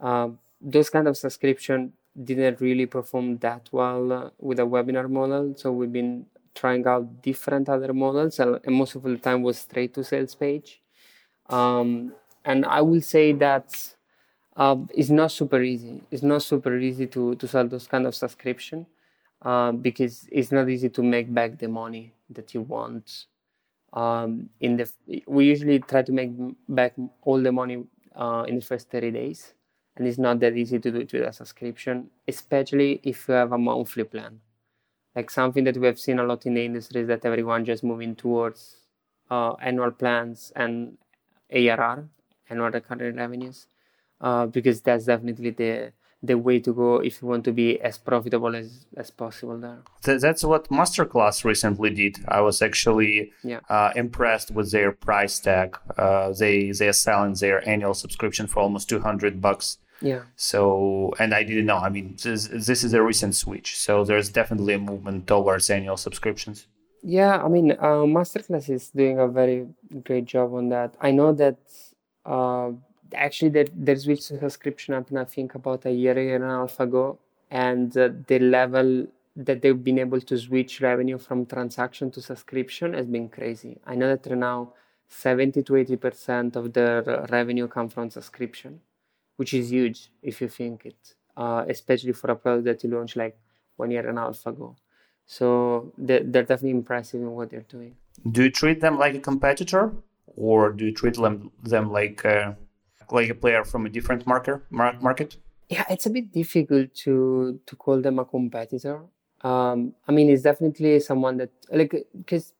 [0.00, 1.92] Uh, those kind of subscription
[2.24, 5.54] didn't really perform that well uh, with a webinar model.
[5.56, 9.94] So we've been trying out different other models, and most of the time was straight
[9.94, 10.80] to sales page.
[11.48, 12.12] Um,
[12.44, 13.95] and I will say that
[14.56, 16.02] uh, it's not super easy.
[16.10, 18.86] It's not super easy to, to sell those kind of subscription
[19.42, 23.26] uh, because it's not easy to make back the money that you want.
[23.92, 24.90] Um, in the
[25.26, 26.30] we usually try to make
[26.68, 29.54] back all the money uh, in the first 30 days
[29.96, 33.52] and it's not that easy to do it with a subscription, especially if you have
[33.52, 34.40] a monthly plan.
[35.14, 37.82] Like something that we have seen a lot in the industry is that everyone just
[37.82, 38.76] moving towards
[39.30, 40.98] uh, annual plans and
[41.50, 42.06] ARR,
[42.50, 43.66] annual recurring revenues,
[44.20, 47.98] uh, because that's definitely the the way to go if you want to be as
[47.98, 49.78] profitable as, as possible there.
[50.02, 52.16] Th- that's what Masterclass recently did.
[52.26, 53.60] I was actually Yeah.
[53.68, 55.76] uh, impressed with their price tag.
[55.96, 59.78] Uh, they they are selling their annual subscription for almost 200 bucks.
[60.00, 60.22] Yeah.
[60.36, 61.78] So, and I didn't know.
[61.78, 63.76] I mean, this, this is a recent switch.
[63.78, 66.66] So there's definitely a movement towards annual subscriptions.
[67.02, 69.66] Yeah, I mean, uh, Masterclass is doing a very
[70.04, 70.94] great job on that.
[71.00, 71.56] I know that
[72.24, 72.70] uh,
[73.14, 76.44] actually that they switched to subscrition up, and I think about a year, year and
[76.44, 77.18] a half ago,
[77.50, 82.94] and uh, the level that they've been able to switch revenue from transaction to subscription
[82.94, 83.78] has been crazy.
[83.86, 84.72] I know that now
[85.08, 88.80] 70 to 80 percent of their revenue come from subscription,
[89.36, 93.16] which is huge if you think it, uh, especially for a product that you launched
[93.16, 93.38] like
[93.76, 94.74] one year and a half ago.
[95.26, 97.96] So they're, they're definitely impressive in what they're doing.
[98.30, 99.92] Do you treat them like a competitor,
[100.36, 102.52] or do you treat them them like uh,
[103.12, 105.36] like a player from a different market mar- market?
[105.68, 109.02] Yeah, it's a bit difficult to to call them a competitor.
[109.42, 112.52] Um, I mean, it's definitely someone that like because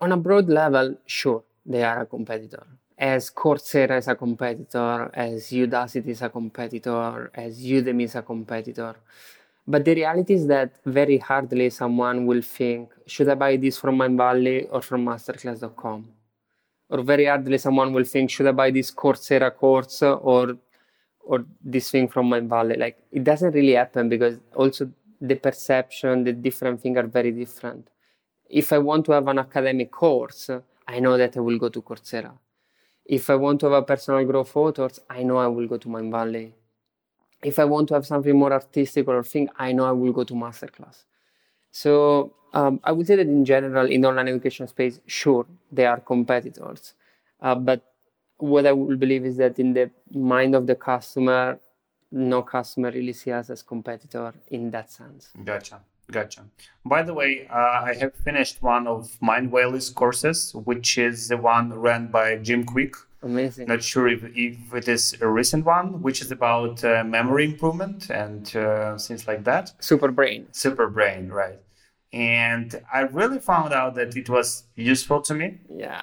[0.00, 2.66] on a broad level, sure, they are a competitor.
[2.96, 8.96] As Coursera is a competitor, as Udacity is a competitor, as Udemy is a competitor.
[9.68, 13.98] But the reality is that very hardly someone will think, should I buy this from
[13.98, 16.08] Mindvalley or from masterclass.com?
[16.90, 20.56] Or very hardly someone will think, should I buy this Coursera course or
[21.20, 22.78] or this thing from my Mindvalley?
[22.78, 27.88] Like it doesn't really happen because also the perception, the different things are very different.
[28.48, 30.50] If I want to have an academic course,
[30.86, 32.32] I know that I will go to Coursera.
[33.04, 35.88] If I want to have a personal growth authors, I know I will go to
[35.88, 36.52] my Mindvalley
[37.42, 40.24] if I want to have something more artistic or thing, I know I will go
[40.24, 41.04] to masterclass.
[41.82, 46.00] So um, I would say that in general, in online education space, sure, they are
[46.00, 46.94] competitors.
[47.40, 47.80] Uh, but
[48.38, 51.60] what I would believe is that in the mind of the customer,
[52.10, 55.28] no customer really sees us as competitor in that sense.
[55.44, 55.80] Gotcha.
[56.10, 56.42] Gotcha.
[56.84, 61.68] By the way, uh, I have finished one of Mindvalley's courses, which is the one
[61.70, 62.94] run by Jim Kwik.
[63.22, 63.68] Amazing.
[63.68, 68.10] Not sure if, if it is a recent one, which is about uh, memory improvement
[68.10, 69.72] and uh, things like that.
[69.80, 70.46] Super brain.
[70.52, 71.58] Super brain, right?
[72.12, 75.58] And I really found out that it was useful to me.
[75.68, 76.02] Yeah.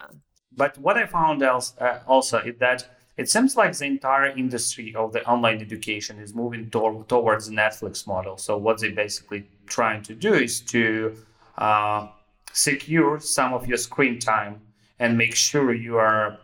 [0.56, 2.88] But what I found else uh, also is that
[3.18, 7.56] it seems like the entire industry of the online education is moving to- towards the
[7.56, 8.38] Netflix model.
[8.38, 11.16] So what they basically trying to do is to
[11.58, 12.08] uh,
[12.52, 14.62] secure some of your screen time
[15.00, 16.38] and make sure you are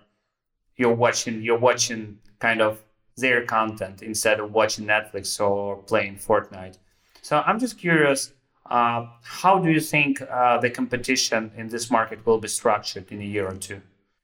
[0.75, 2.81] you're watching you're watching kind of
[3.17, 6.77] their content instead of watching Netflix or playing Fortnite.
[7.21, 8.33] So I'm just curious,
[8.71, 13.25] how do you think uh, the competition in this market will be structured in a
[13.25, 13.81] year or two?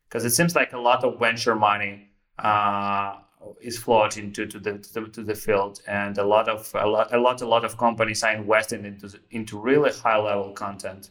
[0.08, 3.16] Because it seems like a lot of venture money uh,
[3.62, 6.88] is flowed into to the, to the to the field, and a lot of a
[6.88, 11.10] lot a lot a lot of companies are investing into into really high level content.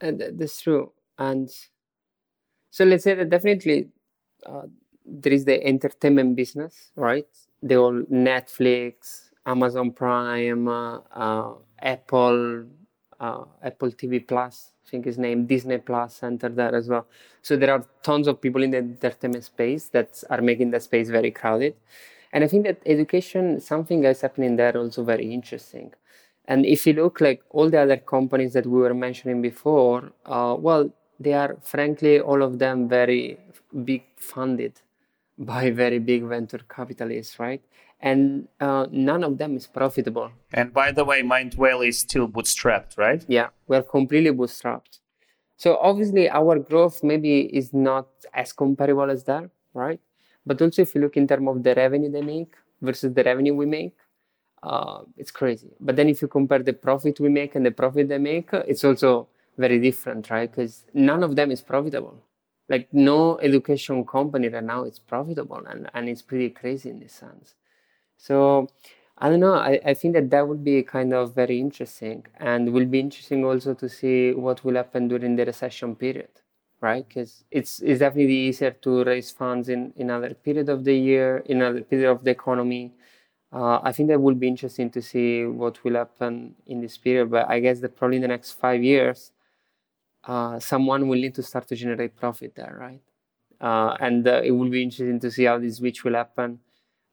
[0.00, 0.92] And that's true.
[1.18, 1.48] And
[2.70, 3.88] so let's say that definitely
[4.44, 4.66] uh,
[5.06, 7.26] there is the entertainment business, right?
[7.62, 12.64] The whole Netflix, Amazon Prime, uh, uh, Apple,
[13.20, 17.06] uh, Apple TV Plus, I think is named Disney Plus enter there as well.
[17.42, 21.08] So there are tons of people in the entertainment space that are making the space
[21.10, 21.74] very crowded.
[22.32, 25.92] And I think that education, something is happening there also very interesting.
[26.46, 30.56] And if you look like all the other companies that we were mentioning before, uh,
[30.58, 33.38] well, they are frankly all of them very
[33.84, 34.80] big funded
[35.38, 37.62] by very big venture capitalists, right?
[38.00, 40.30] And uh, none of them is profitable.
[40.52, 43.24] And by the way, Mindvalley is still bootstrapped, right?
[43.26, 45.00] Yeah, we're completely bootstrapped.
[45.56, 50.00] So obviously our growth maybe is not as comparable as that, right?
[50.44, 53.54] But also if you look in terms of the revenue they make versus the revenue
[53.54, 53.96] we make,
[54.62, 55.70] uh, it's crazy.
[55.80, 58.84] But then if you compare the profit we make and the profit they make, it's
[58.84, 60.50] also very different, right?
[60.50, 62.22] Because none of them is profitable.
[62.68, 67.12] Like no education company right now is profitable, and, and it's pretty crazy in this
[67.12, 67.54] sense.
[68.16, 68.68] So
[69.18, 69.54] I don't know.
[69.54, 73.44] I, I think that that would be kind of very interesting, and will be interesting
[73.44, 76.28] also to see what will happen during the recession period,
[76.80, 77.06] right?
[77.08, 81.38] Because it's it's definitely easier to raise funds in in other period of the year,
[81.46, 82.92] in other period of the economy.
[83.52, 87.30] Uh, I think that will be interesting to see what will happen in this period.
[87.30, 89.32] But I guess that probably in the next five years,
[90.24, 93.00] uh, someone will need to start to generate profit there, right?
[93.60, 96.60] Uh, and uh, it will be interesting to see how this switch will happen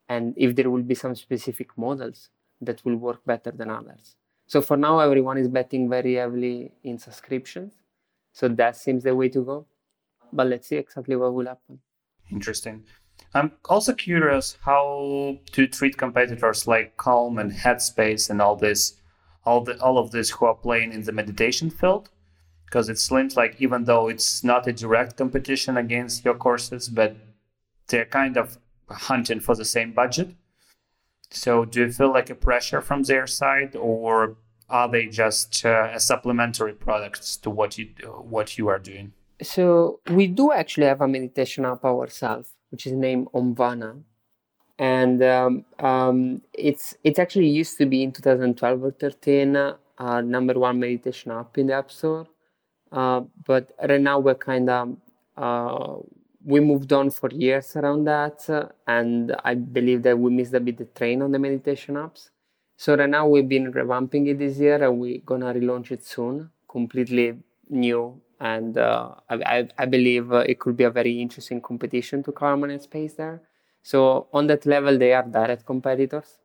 [0.09, 2.29] and if there will be some specific models
[2.61, 4.15] that will work better than others.
[4.47, 7.73] So for now, everyone is betting very heavily in subscriptions.
[8.33, 9.65] So that seems the way to go.
[10.31, 11.79] But let's see exactly what will happen.
[12.31, 12.83] Interesting.
[13.33, 18.99] I'm also curious how to treat competitors like Calm and Headspace and all this,
[19.45, 22.09] all the all of this who are playing in the meditation field,
[22.65, 27.15] because it seems like even though it's not a direct competition against your courses, but
[27.87, 28.57] they're kind of
[28.89, 30.29] hunting for the same budget.
[31.29, 34.37] So do you feel like a pressure from their side, or
[34.69, 37.87] are they just uh, a supplementary products to what you
[38.29, 39.13] what you are doing?
[39.41, 44.03] So we do actually have a meditation app ourselves, which is named Omvana,
[44.77, 50.53] and um, um, it's it's actually used to be in 2012 or 13 uh, number
[50.53, 52.27] one meditation app in the App Store,
[52.91, 54.97] uh, but right now we're kind of
[55.35, 55.95] uh,
[56.45, 60.59] we moved on for years around that, uh, and I believe that we missed a
[60.59, 62.29] bit the train on the meditation apps.
[62.77, 66.49] So right now we've been revamping it this year, and we're gonna relaunch it soon,
[66.67, 67.37] completely
[67.69, 72.33] new and uh, I, I, believe uh, it could be a very interesting competition to
[72.33, 73.41] Calm and Headspace there.
[73.83, 76.39] So on that level, they are direct competitors.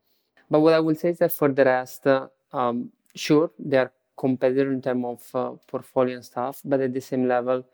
[0.48, 3.92] But what I will say is that for the rest, uh, um, sure, they are
[4.16, 7.66] competitors in terms of uh, portfolio and stuff, but at the same level,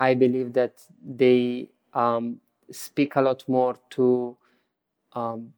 [0.00, 0.74] I believe that
[1.04, 2.40] they um,
[2.70, 4.36] speak a lot more to
[5.14, 5.52] um,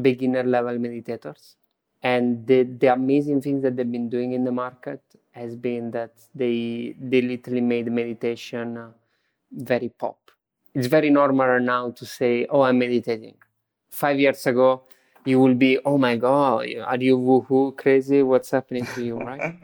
[0.00, 1.56] beginner level meditators.
[2.02, 5.02] And the, the amazing things that they've been doing in the market
[5.32, 8.90] has been that they they literally made meditation uh,
[9.52, 10.18] very pop.
[10.74, 13.36] It's very normal now to say, "Oh, I'm meditating."
[13.90, 14.82] Five years ago,
[15.24, 18.22] you will be, "Oh my god, are you woohoo crazy?
[18.22, 19.54] What's happening to you?" Right?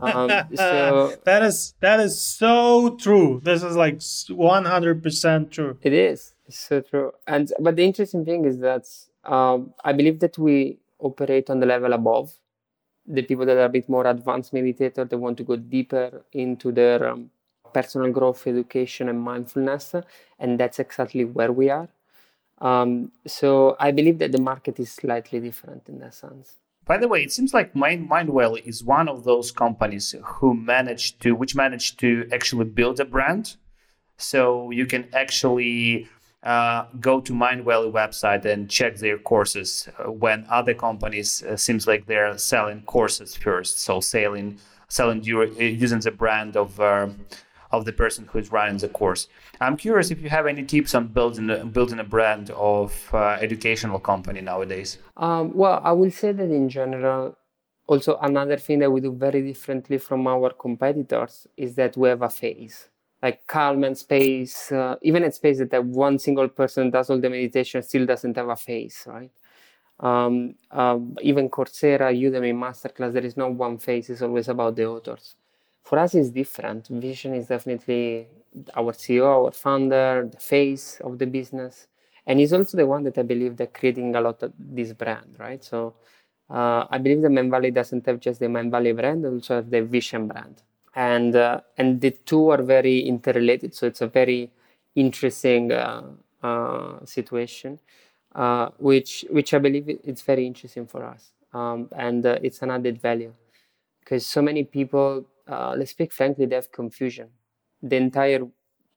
[0.00, 3.40] um, so that is that is so true.
[3.42, 4.00] This is like
[4.30, 5.78] one hundred percent true.
[5.82, 7.12] It is it's so true.
[7.26, 8.86] And but the interesting thing is that
[9.24, 12.32] um, I believe that we operate on the level above
[13.06, 16.70] the people that are a bit more advanced meditator, they want to go deeper into
[16.70, 17.30] their um,
[17.72, 19.94] personal growth, education, and mindfulness,
[20.38, 21.88] and that's exactly where we are.
[22.62, 26.58] Um, so I believe that the market is slightly different in that sense.
[26.86, 31.20] By the way, it seems like Mind Mindvalley is one of those companies who managed
[31.22, 33.56] to, which managed to actually build a brand.
[34.16, 36.08] So you can actually
[36.42, 41.86] uh, go to Mindvalley website and check their courses uh, when other companies uh, seems
[41.86, 44.58] like they're selling courses first so selling
[44.88, 47.08] selling uh, using the brand of uh,
[47.72, 49.28] of the person who's running the course
[49.60, 53.38] i'm curious if you have any tips on building a, building a brand of uh,
[53.40, 57.36] educational company nowadays um, well i will say that in general
[57.86, 62.22] also another thing that we do very differently from our competitors is that we have
[62.22, 62.88] a phase
[63.22, 67.82] like calm and space, uh, even Headspace that one single person does all the meditation
[67.82, 69.30] still doesn't have a face, right?
[70.00, 74.86] Um, uh, even Coursera, Udemy, Masterclass, there is no one face, it's always about the
[74.86, 75.36] authors.
[75.82, 76.88] For us, it's different.
[76.90, 78.28] Vishen is definitely
[78.74, 81.88] our CEO, our founder, the face of the business.
[82.26, 85.36] And he's also the one that I believe that creating a lot of this brand,
[85.38, 85.62] right?
[85.64, 85.94] So
[86.50, 90.28] uh, I believe the Mindvalley doesn't have just the Mindvalley brand, also have the Vishen
[90.28, 90.62] brand
[90.94, 93.74] and uh, and the two are very interrelated.
[93.74, 94.50] So it's a very
[94.94, 96.02] interesting uh,
[96.42, 97.78] uh, situation,
[98.34, 102.70] uh, which which I believe it's very interesting for us, um, and uh, it's an
[102.70, 103.32] added value
[104.00, 107.28] because so many people, uh, let's speak frankly, they have confusion.
[107.82, 108.42] The entire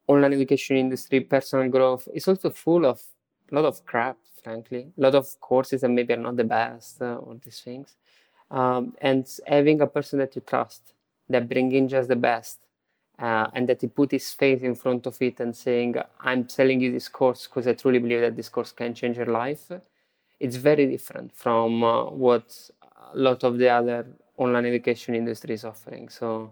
[0.07, 3.01] online education industry, personal growth, is also full of
[3.51, 4.17] a lot of crap.
[4.43, 7.95] Frankly, a lot of courses that maybe are not the best or these things,
[8.51, 10.93] um, and having a person that you trust
[11.29, 12.59] that bring in just the best
[13.19, 16.79] uh, and that he put his face in front of it and saying i'm selling
[16.79, 19.71] you this course because i truly believe that this course can change your life
[20.39, 22.69] it's very different from uh, what
[23.13, 24.05] a lot of the other
[24.37, 26.09] online education industry is offering.
[26.09, 26.51] So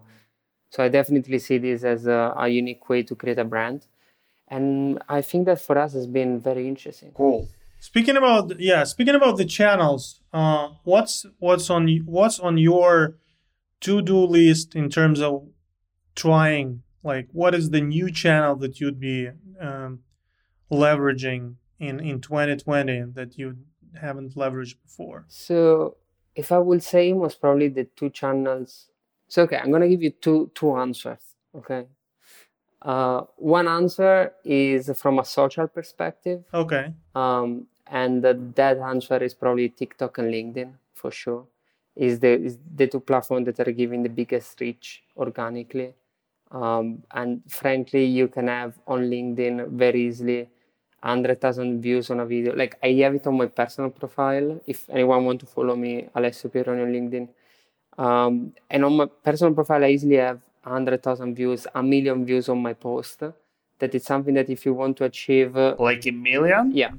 [0.70, 3.86] so i definitely see this as a, a unique way to create a brand.
[4.48, 7.12] And i think that for us has been very interesting.
[7.12, 7.48] Cool.
[7.80, 13.16] Speaking about yeah speaking about the channels uh, what's what's on what's on your
[13.80, 15.46] to-do list in terms of
[16.14, 16.82] trying?
[17.02, 19.28] Like what is the new channel that you'd be
[19.60, 20.00] um,
[20.72, 23.58] leveraging in in 2020 that you
[24.00, 25.26] haven't leveraged before?
[25.28, 25.96] So
[26.34, 28.86] if i will say most probably the two channels
[29.28, 31.86] so okay i'm gonna give you two two answers okay?
[32.82, 36.44] Uh, one answer is from a social perspective.
[36.52, 36.92] Okay.
[37.14, 41.46] Um, and that answer is probably tiktok and linkedin for sure
[41.94, 45.94] is the is the two platforms that are giving the biggest reach organically.
[46.50, 50.48] Um, and frankly, you can have on LinkedIn very easily
[51.04, 52.54] 100,000 views on a video.
[52.56, 54.60] Like I have it on my personal profile.
[54.66, 57.28] If anyone want to follow me, Alessio Pieroni on LinkedIn.
[57.98, 62.60] Um, and on my personal profile, I easily have 100,000 views, a million views on
[62.62, 63.20] my post
[63.78, 66.72] that it's something that if you want to achieve, uh, Like a million?
[66.72, 66.92] yeah,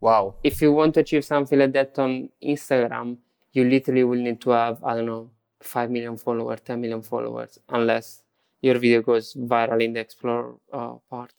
[0.00, 0.34] Wow.
[0.44, 3.16] if you want to achieve something like that on Instagram,
[3.52, 7.58] you literally will need to have, I don't know, 5 million followers, 10 million followers,
[7.68, 8.22] unless
[8.60, 11.32] your video goes viral in the explore uh, part.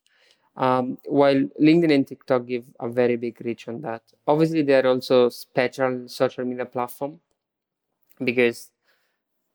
[0.57, 4.01] Um, while LinkedIn and TikTok give a very big reach on that.
[4.27, 7.19] Obviously, they're also special social media platform
[8.23, 8.71] because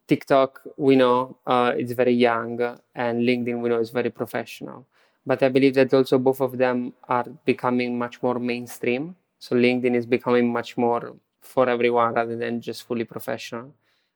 [0.06, 2.60] TikTok, we know uh, it's very young,
[2.94, 4.86] and LinkedIn, we know is very professional.
[5.26, 9.16] But I believe that also both of them are becoming much more mainstream.
[9.38, 13.74] So LinkedIn is becoming much more for everyone rather than just fully professional.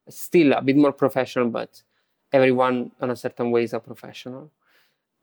[0.08, 1.82] Still a bit more professional, but
[2.32, 4.50] everyone on a certain way is a professional.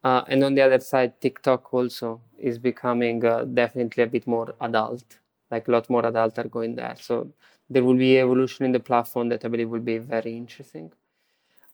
[0.04, 4.54] Uh, and on the other side, TikTok also is becoming uh, definitely a bit more
[4.60, 5.20] adult.
[5.49, 6.95] Like a lot more adults are going there.
[6.99, 7.32] So
[7.70, 10.91] there will be evolution in the platform that I believe will be very interesting.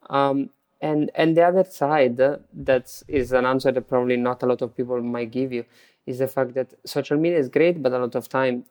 [0.09, 0.49] Um,
[0.81, 4.61] and and the other side uh, that is an answer that probably not a lot
[4.61, 5.65] of people might give you
[6.05, 8.63] is the fact that social media is great, but a lot of time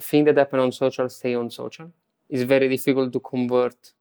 [0.00, 1.90] things that happen on social stay on social.
[2.28, 3.92] It's very difficult to convert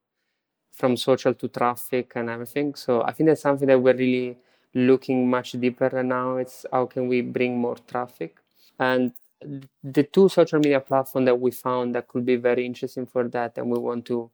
[0.71, 2.75] from social to traffic and everything.
[2.75, 4.37] So I think that's something that we're really
[4.73, 6.37] looking much deeper right now.
[6.37, 8.37] It's how can we bring more traffic
[8.79, 9.13] and
[9.83, 13.57] the two social media platforms that we found that could be very interesting for that
[13.57, 14.29] and we want to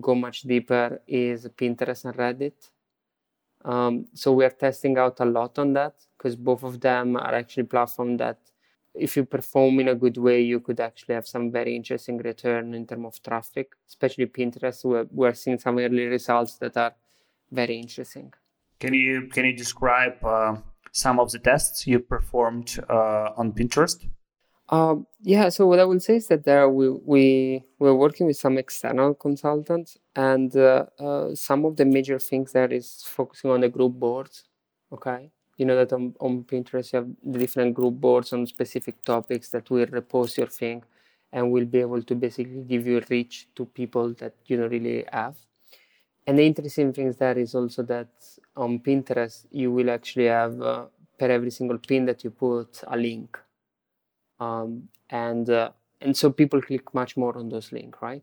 [0.00, 2.70] go much deeper is Pinterest and Reddit.
[3.64, 7.34] Um, so we are testing out a lot on that because both of them are
[7.34, 8.38] actually platforms that
[8.94, 12.72] if you perform in a good way, you could actually have some very interesting return
[12.72, 14.84] in terms of traffic, especially Pinterest.
[14.84, 16.94] We're, we're seeing some early results that are
[17.50, 18.32] very interesting.
[18.80, 20.56] Can you can you describe uh,
[20.92, 24.06] some of the tests you performed uh, on Pinterest?
[24.68, 28.36] Um, yeah, so what I will say is that there we we we're working with
[28.36, 33.60] some external consultants, and uh, uh, some of the major things there is focusing on
[33.60, 34.44] the group boards.
[34.92, 39.00] Okay, you know that on, on Pinterest you have the different group boards on specific
[39.02, 40.82] topics that will repost your thing,
[41.32, 45.04] and will be able to basically give you reach to people that you don't really
[45.12, 45.36] have.
[46.26, 48.08] And the interesting thing there is also that
[48.56, 50.86] on Pinterest you will actually have uh,
[51.18, 53.38] per every single pin that you put a link
[54.40, 55.70] um, and uh,
[56.00, 58.22] and so people click much more on those links, right?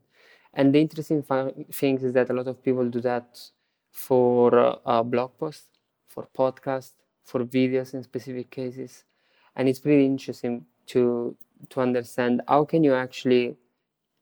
[0.54, 1.24] And the interesting
[1.72, 3.40] thing is that a lot of people do that
[3.92, 5.68] for uh, uh, blog posts,
[6.08, 6.94] for podcasts,
[7.24, 9.06] for videos in specific cases,
[9.56, 11.36] and it's pretty interesting to
[11.70, 13.56] to understand how can you actually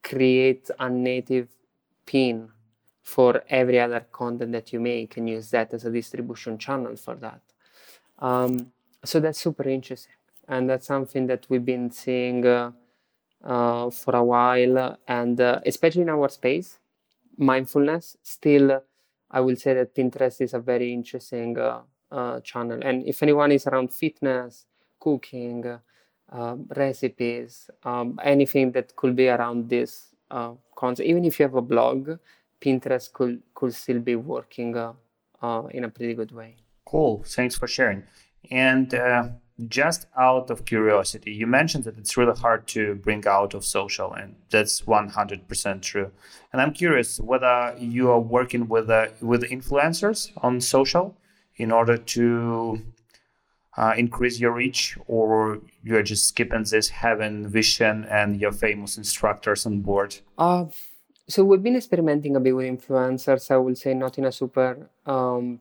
[0.04, 1.48] create a native
[2.06, 2.50] pin
[3.02, 7.16] for every other content that you make and use that as a distribution channel for
[7.16, 7.42] that.
[8.20, 8.72] Um,
[9.04, 10.14] so that's super interesting
[10.52, 12.72] and that's something that we've been seeing uh,
[13.44, 16.78] uh, for a while, and uh, especially in our space,
[17.38, 18.18] mindfulness.
[18.22, 18.82] Still,
[19.32, 21.82] I will say that Pinterest is a very interesting uh,
[22.12, 24.66] uh, channel, and if anyone is around fitness,
[25.00, 25.80] cooking,
[26.30, 30.08] um, recipes, um, anything that could be around this
[30.76, 32.12] concept, even if you have a blog,
[32.62, 34.76] Pinterest could could still be working
[35.72, 36.56] in a pretty good way.
[36.86, 37.24] Cool.
[37.26, 38.04] Thanks for sharing.
[38.50, 38.94] And
[39.68, 44.14] just out of curiosity, you mentioned that it's really hard to bring out of social,
[44.14, 46.12] and that's 100% true.
[46.52, 51.18] And I'm curious whether you are working with uh, with influencers on social
[51.56, 52.82] in order to
[53.78, 59.66] uh, increase your reach, or you're just skipping this, having Vishen and your famous instructors
[59.66, 60.18] on board.
[60.38, 60.66] Uh,
[61.28, 63.52] so we've been experimenting a bit with influencers.
[63.52, 65.60] I will say not in a super um,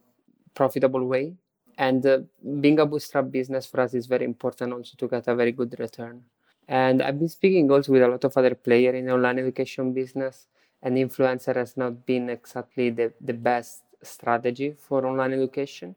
[0.54, 1.34] profitable way
[1.80, 2.18] and uh,
[2.60, 5.74] being a bootstrap business for us is very important also to get a very good
[5.78, 6.22] return.
[6.68, 10.46] And I've been speaking also with a lot of other players in online education business,
[10.82, 15.96] and influencer has not been exactly the, the best strategy for online education.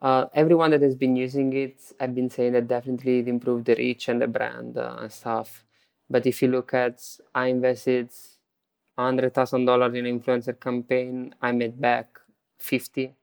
[0.00, 3.74] Uh, everyone that has been using it, I've been saying that definitely it improved the
[3.74, 5.64] reach and the brand uh, and stuff.
[6.08, 7.02] But if you look at,
[7.34, 8.10] I invested
[9.04, 12.18] hundred thousand dollars in an influencer campaign, I made back
[12.58, 13.14] fifty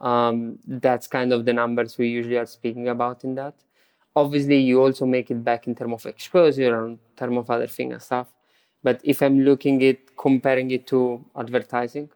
[0.00, 3.54] um, that's kind of the numbers we usually are speaking about in that.
[4.16, 7.92] Obviously, you also make it back in terms of exposure and term of other things
[7.92, 8.28] and stuff.
[8.82, 12.10] But if I'm looking at comparing it to advertising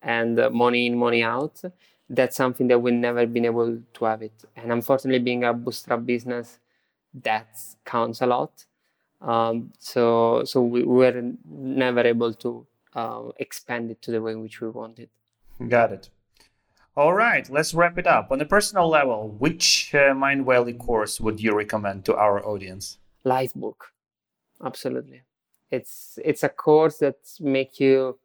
[0.00, 1.60] and uh, money in, money out,
[2.08, 4.44] that's something that we've never been able to have it.
[4.56, 6.60] And unfortunately, being a bootstrap business,
[7.22, 7.48] that
[7.84, 8.64] counts a lot.
[9.24, 14.42] Um, so so we were never able to uh, expand it to the way in
[14.42, 15.08] which we wanted.
[15.68, 16.10] Got it.
[16.96, 18.30] All right, let's wrap it up.
[18.30, 22.98] On a personal level, which uh, Mindvalley course would you recommend to our audience?
[23.24, 23.90] Lifebook,
[24.62, 25.22] absolutely.
[25.70, 28.18] It's it's a course that make you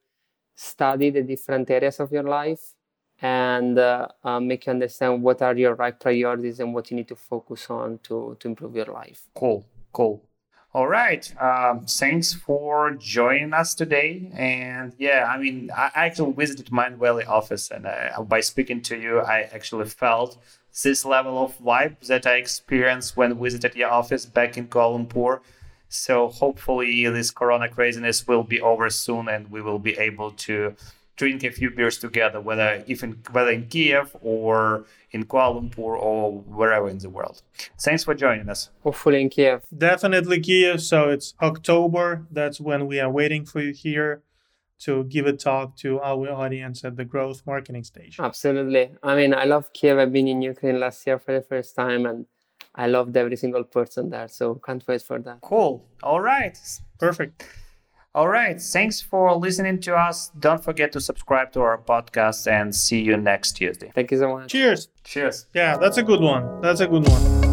[0.55, 2.75] study the different areas of your life
[3.21, 7.07] and uh, uh, make you understand what are your right priorities and what you need
[7.07, 9.23] to focus on to, to improve your life.
[9.33, 10.28] Cool, cool.
[10.71, 11.33] All right.
[11.41, 14.29] Um, thanks for joining us today.
[14.35, 19.19] And yeah, I mean, I actually visited Mindvalley office, and uh, by speaking to you,
[19.19, 20.37] I actually felt
[20.83, 25.39] this level of vibe that I experienced when visited your office back in Kuala Lumpur.
[25.87, 30.75] So hopefully, this Corona craziness will be over soon, and we will be able to
[31.19, 36.39] drink a few beers together, whether even whether in Kiev or in Kuala Lumpur or
[36.59, 37.41] wherever in the world.
[37.85, 38.69] Thanks for joining us.
[38.83, 39.59] Hopefully in Kiev.
[39.87, 40.81] Definitely Kiev.
[40.81, 42.25] So it's October.
[42.31, 44.23] That's when we are waiting for you here
[44.85, 48.15] to give a talk to our audience at the growth marketing stage.
[48.17, 48.85] Absolutely.
[49.03, 49.97] I mean, I love Kiev.
[49.97, 52.25] I've been in Ukraine last year for the first time and
[52.75, 54.29] I loved every single person there.
[54.29, 55.41] So can't wait for that.
[55.41, 55.85] Cool.
[56.01, 56.57] All right.
[56.97, 57.45] Perfect.
[58.15, 58.59] All right.
[58.59, 60.31] Thanks for listening to us.
[60.39, 63.91] Don't forget to subscribe to our podcast and see you next Tuesday.
[63.93, 64.51] Thank you so much.
[64.51, 64.89] Cheers.
[65.03, 65.45] Cheers.
[65.53, 66.61] Yeah, that's a good one.
[66.61, 67.48] That's a good one.